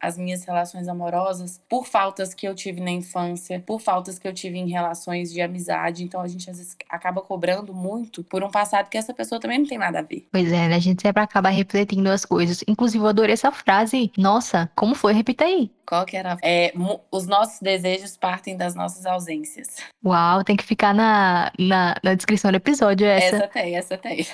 às 0.00 0.16
minhas 0.16 0.44
relações 0.44 0.88
amorosas, 0.88 1.60
por 1.68 1.86
faltas 1.86 2.34
que 2.34 2.46
eu 2.48 2.54
tive 2.54 2.80
na 2.80 2.90
infância, 2.90 3.62
por 3.66 3.80
faltas 3.80 4.18
que 4.18 4.26
eu 4.26 4.32
tive 4.32 4.58
em 4.58 4.68
relações 4.68 5.32
de 5.32 5.40
amizade. 5.40 6.02
Então, 6.02 6.20
a 6.20 6.28
gente 6.28 6.50
às 6.50 6.58
vezes 6.58 6.76
acaba 6.88 7.20
cobrando 7.20 7.74
muito 7.74 8.24
por 8.24 8.42
um 8.42 8.50
passado 8.50 8.88
que 8.88 8.98
essa 8.98 9.14
pessoa 9.14 9.40
também 9.40 9.58
não 9.58 9.66
tem 9.66 9.78
nada 9.78 9.98
a 9.98 10.02
ver. 10.02 10.26
Pois 10.32 10.52
é, 10.52 10.68
né? 10.68 10.76
A 10.76 10.80
gente 10.80 11.02
sempre 11.02 11.22
acaba 11.22 11.48
refletindo 11.48 12.10
as 12.10 12.24
coisas. 12.24 12.64
Inclusive, 12.66 13.04
eu 13.04 13.08
adorei 13.08 13.34
essa 13.34 13.50
frase. 13.58 14.12
Nossa, 14.16 14.70
como 14.74 14.94
foi? 14.94 15.12
Repita 15.12 15.44
aí. 15.44 15.70
Qual 15.86 16.04
que 16.04 16.16
era? 16.16 16.36
É, 16.42 16.72
os 17.10 17.26
nossos 17.26 17.60
desejos 17.60 18.16
partem 18.16 18.56
das 18.56 18.74
nossas 18.74 19.06
ausências. 19.06 19.76
Uau, 20.04 20.44
tem 20.44 20.56
que 20.56 20.64
ficar 20.64 20.94
na, 20.94 21.52
na, 21.58 21.94
na 22.02 22.14
descrição 22.14 22.50
do 22.50 22.56
episódio 22.56 23.06
essa. 23.06 23.36
Essa 23.36 23.48
tem, 23.48 23.76
essa 23.76 23.98
tem. 23.98 24.26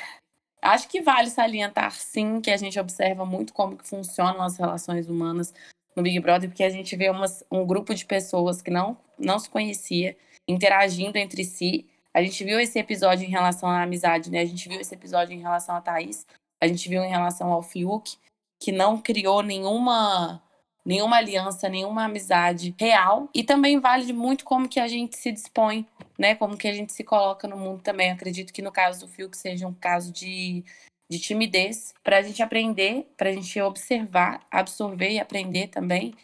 Acho 0.63 0.89
que 0.89 1.03
vale 1.03 1.29
salientar, 1.29 1.93
sim, 1.93 2.41
que 2.41 2.51
a 2.51 2.57
gente 2.57 2.81
observa 2.81 3.27
muito 3.27 3.53
como 3.53 3.77
que 3.77 3.87
funcionam 3.87 4.43
as 4.43 4.57
relações 4.57 5.09
humanas 5.09 5.53
no 5.95 6.03
Big 6.03 6.19
Brother, 6.21 6.49
porque 6.49 6.65
a 6.65 6.71
gente 6.71 6.97
vê 6.97 7.11
umas, 7.11 7.45
um 7.51 7.67
grupo 7.67 7.95
de 7.95 8.05
pessoas 8.05 8.63
que 8.63 8.71
não, 8.71 8.97
não 9.19 9.39
se 9.39 9.49
conhecia 9.49 10.17
interagindo 10.49 11.19
entre 11.19 11.45
si. 11.45 11.87
A 12.13 12.23
gente 12.23 12.43
viu 12.45 12.59
esse 12.59 12.79
episódio 12.79 13.27
em 13.27 13.31
relação 13.31 13.69
à 13.69 13.83
amizade, 13.83 14.31
né? 14.31 14.41
A 14.41 14.45
gente 14.47 14.69
viu 14.69 14.81
esse 14.81 14.95
episódio 14.95 15.35
em 15.35 15.41
relação 15.41 15.77
a 15.77 15.81
Thaís, 15.81 16.27
a 16.63 16.67
gente 16.67 16.89
viu 16.89 17.03
em 17.03 17.11
relação 17.11 17.53
ao 17.53 17.63
Fiuk 17.63 18.17
que 18.64 18.72
não 18.72 18.98
criou 18.98 19.42
nenhuma 19.42 20.42
nenhuma 20.87 21.16
aliança, 21.16 21.68
nenhuma 21.68 22.05
amizade 22.05 22.74
real 22.79 23.29
e 23.35 23.44
também 23.44 23.79
vale 23.79 24.11
muito 24.12 24.42
como 24.44 24.68
que 24.68 24.81
a 24.81 24.88
gente 24.88 25.18
se 25.18 25.31
dispõe, 25.31 25.87
né? 26.18 26.35
Como 26.35 26.57
que 26.57 26.66
a 26.66 26.72
gente 26.72 26.92
se 26.92 27.05
coloca 27.05 27.46
no 27.46 27.59
mundo 27.59 27.83
também. 27.83 28.11
acredito 28.11 28.55
que 28.55 28.62
no 28.62 28.72
caso 28.72 29.00
do 29.00 29.09
Fio 29.09 29.29
que 29.29 29.37
seja 29.37 29.66
um 29.68 29.74
caso 29.74 30.11
de, 30.11 30.64
de 31.11 31.18
timidez 31.18 31.92
para 32.03 32.18
a 32.18 32.22
gente 32.22 32.42
aprender, 32.42 33.07
para 33.18 33.29
a 33.29 33.33
gente 33.33 33.61
observar, 33.61 34.40
absorver 34.50 35.11
e 35.11 35.20
aprender 35.20 35.68
também 35.68 36.14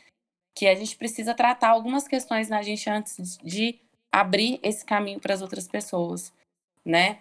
que 0.55 0.67
a 0.67 0.75
gente 0.75 0.97
precisa 0.97 1.35
tratar 1.35 1.69
algumas 1.69 2.09
questões 2.09 2.49
na 2.49 2.63
gente 2.63 2.89
antes 2.89 3.37
de 3.45 3.79
abrir 4.11 4.59
esse 4.63 4.85
caminho 4.85 5.21
para 5.21 5.35
as 5.35 5.43
outras 5.43 5.69
pessoas, 5.69 6.33
né? 6.85 7.19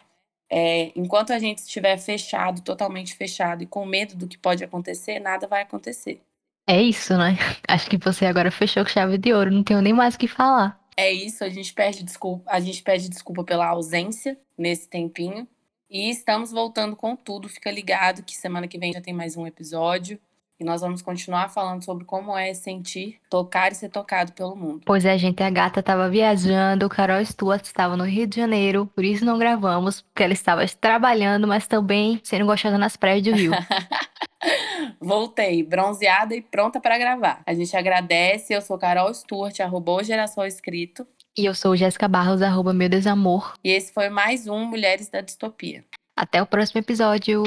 É, 0.50 0.92
enquanto 0.96 1.32
a 1.32 1.40
gente 1.40 1.60
estiver 1.60 1.98
fechado, 1.98 2.62
totalmente 2.62 3.16
fechado 3.16 3.64
e 3.64 3.68
com 3.68 3.86
medo 3.86 4.16
do 4.16 4.28
que 4.28 4.38
pode 4.38 4.64
acontecer, 4.64 5.20
nada 5.20 5.48
vai 5.48 5.62
acontecer. 5.62 6.22
É 6.68 6.82
isso, 6.82 7.18
né? 7.18 7.38
Acho 7.68 7.90
que 7.90 7.98
você 7.98 8.26
agora 8.26 8.52
fechou 8.52 8.84
com 8.84 8.90
chave 8.90 9.18
de 9.18 9.34
ouro, 9.34 9.52
não 9.52 9.64
tenho 9.64 9.82
nem 9.82 9.94
mais 9.94 10.16
o 10.16 10.20
que 10.20 10.28
falar. 10.28 10.80
É 10.98 11.12
isso, 11.12 11.44
a 11.44 11.50
gente 11.50 11.74
pede 11.74 12.04
desculpa, 12.04 12.52
a 12.52 12.60
gente 12.60 12.84
pede 12.84 13.08
desculpa 13.08 13.44
pela 13.44 13.68
ausência 13.68 14.38
nesse 14.58 14.88
tempinho. 14.90 15.48
E 15.90 16.10
estamos 16.10 16.52
voltando 16.52 16.96
com 16.96 17.16
tudo. 17.16 17.50
Fica 17.50 17.72
ligado 17.72 18.22
que 18.22 18.36
semana 18.36 18.68
que 18.68 18.78
vem 18.78 18.94
já 18.94 19.02
tem 19.02 19.14
mais 19.14 19.36
um 19.36 19.48
episódio. 19.48 20.20
E 20.60 20.64
nós 20.66 20.82
vamos 20.82 21.02
continuar 21.02 21.50
falando 21.50 21.86
sobre 21.86 22.04
como 22.04 22.38
é 22.38 22.54
sentir, 22.54 23.18
tocar 23.30 23.72
e 23.72 23.76
ser 23.76 23.88
tocado 23.88 24.34
pelo 24.34 24.56
mundo. 24.58 24.82
Pois 24.86 25.06
é, 25.06 25.18
gente, 25.18 25.42
a 25.42 25.50
gata 25.50 25.80
estava 25.80 26.10
viajando, 26.10 26.86
o 26.86 26.90
Carol 26.90 27.24
Stuart 27.24 27.64
estava 27.64 27.96
no 27.96 28.04
Rio 28.04 28.28
de 28.28 28.36
Janeiro, 28.36 28.86
por 28.94 29.06
isso 29.06 29.24
não 29.24 29.40
gravamos, 29.40 30.02
porque 30.02 30.24
ela 30.24 30.34
estava 30.34 30.66
trabalhando, 30.68 31.48
mas 31.48 31.66
também 31.66 32.20
sendo 32.24 32.46
gostosa 32.46 32.78
nas 32.78 32.98
praias 32.98 33.24
do 33.24 33.32
Rio. 33.32 33.52
Voltei, 35.00 35.64
bronzeada 35.64 36.36
e 36.36 36.42
pronta 36.42 36.80
para 36.80 36.98
gravar. 36.98 37.42
A 37.46 37.54
gente 37.54 37.76
agradece, 37.78 38.54
eu 38.54 38.62
sou 38.62 38.78
Carol 38.78 39.14
Stuart, 39.14 39.60
arroba 39.62 40.04
Geração 40.04 40.46
Escrito. 40.46 41.08
E 41.38 41.46
eu 41.46 41.56
sou 41.56 41.76
Jéssica 41.76 42.08
Barros, 42.08 42.42
arroba 42.42 42.74
Meu 42.74 42.90
Desamor. 42.90 43.54
E 43.64 43.72
esse 43.72 43.94
foi 43.94 44.10
mais 44.10 44.46
um 44.48 44.66
Mulheres 44.66 45.10
da 45.10 45.22
Distopia. 45.22 45.86
Até 46.18 46.42
o 46.42 46.46
próximo 46.46 46.80
episódio. 46.82 47.44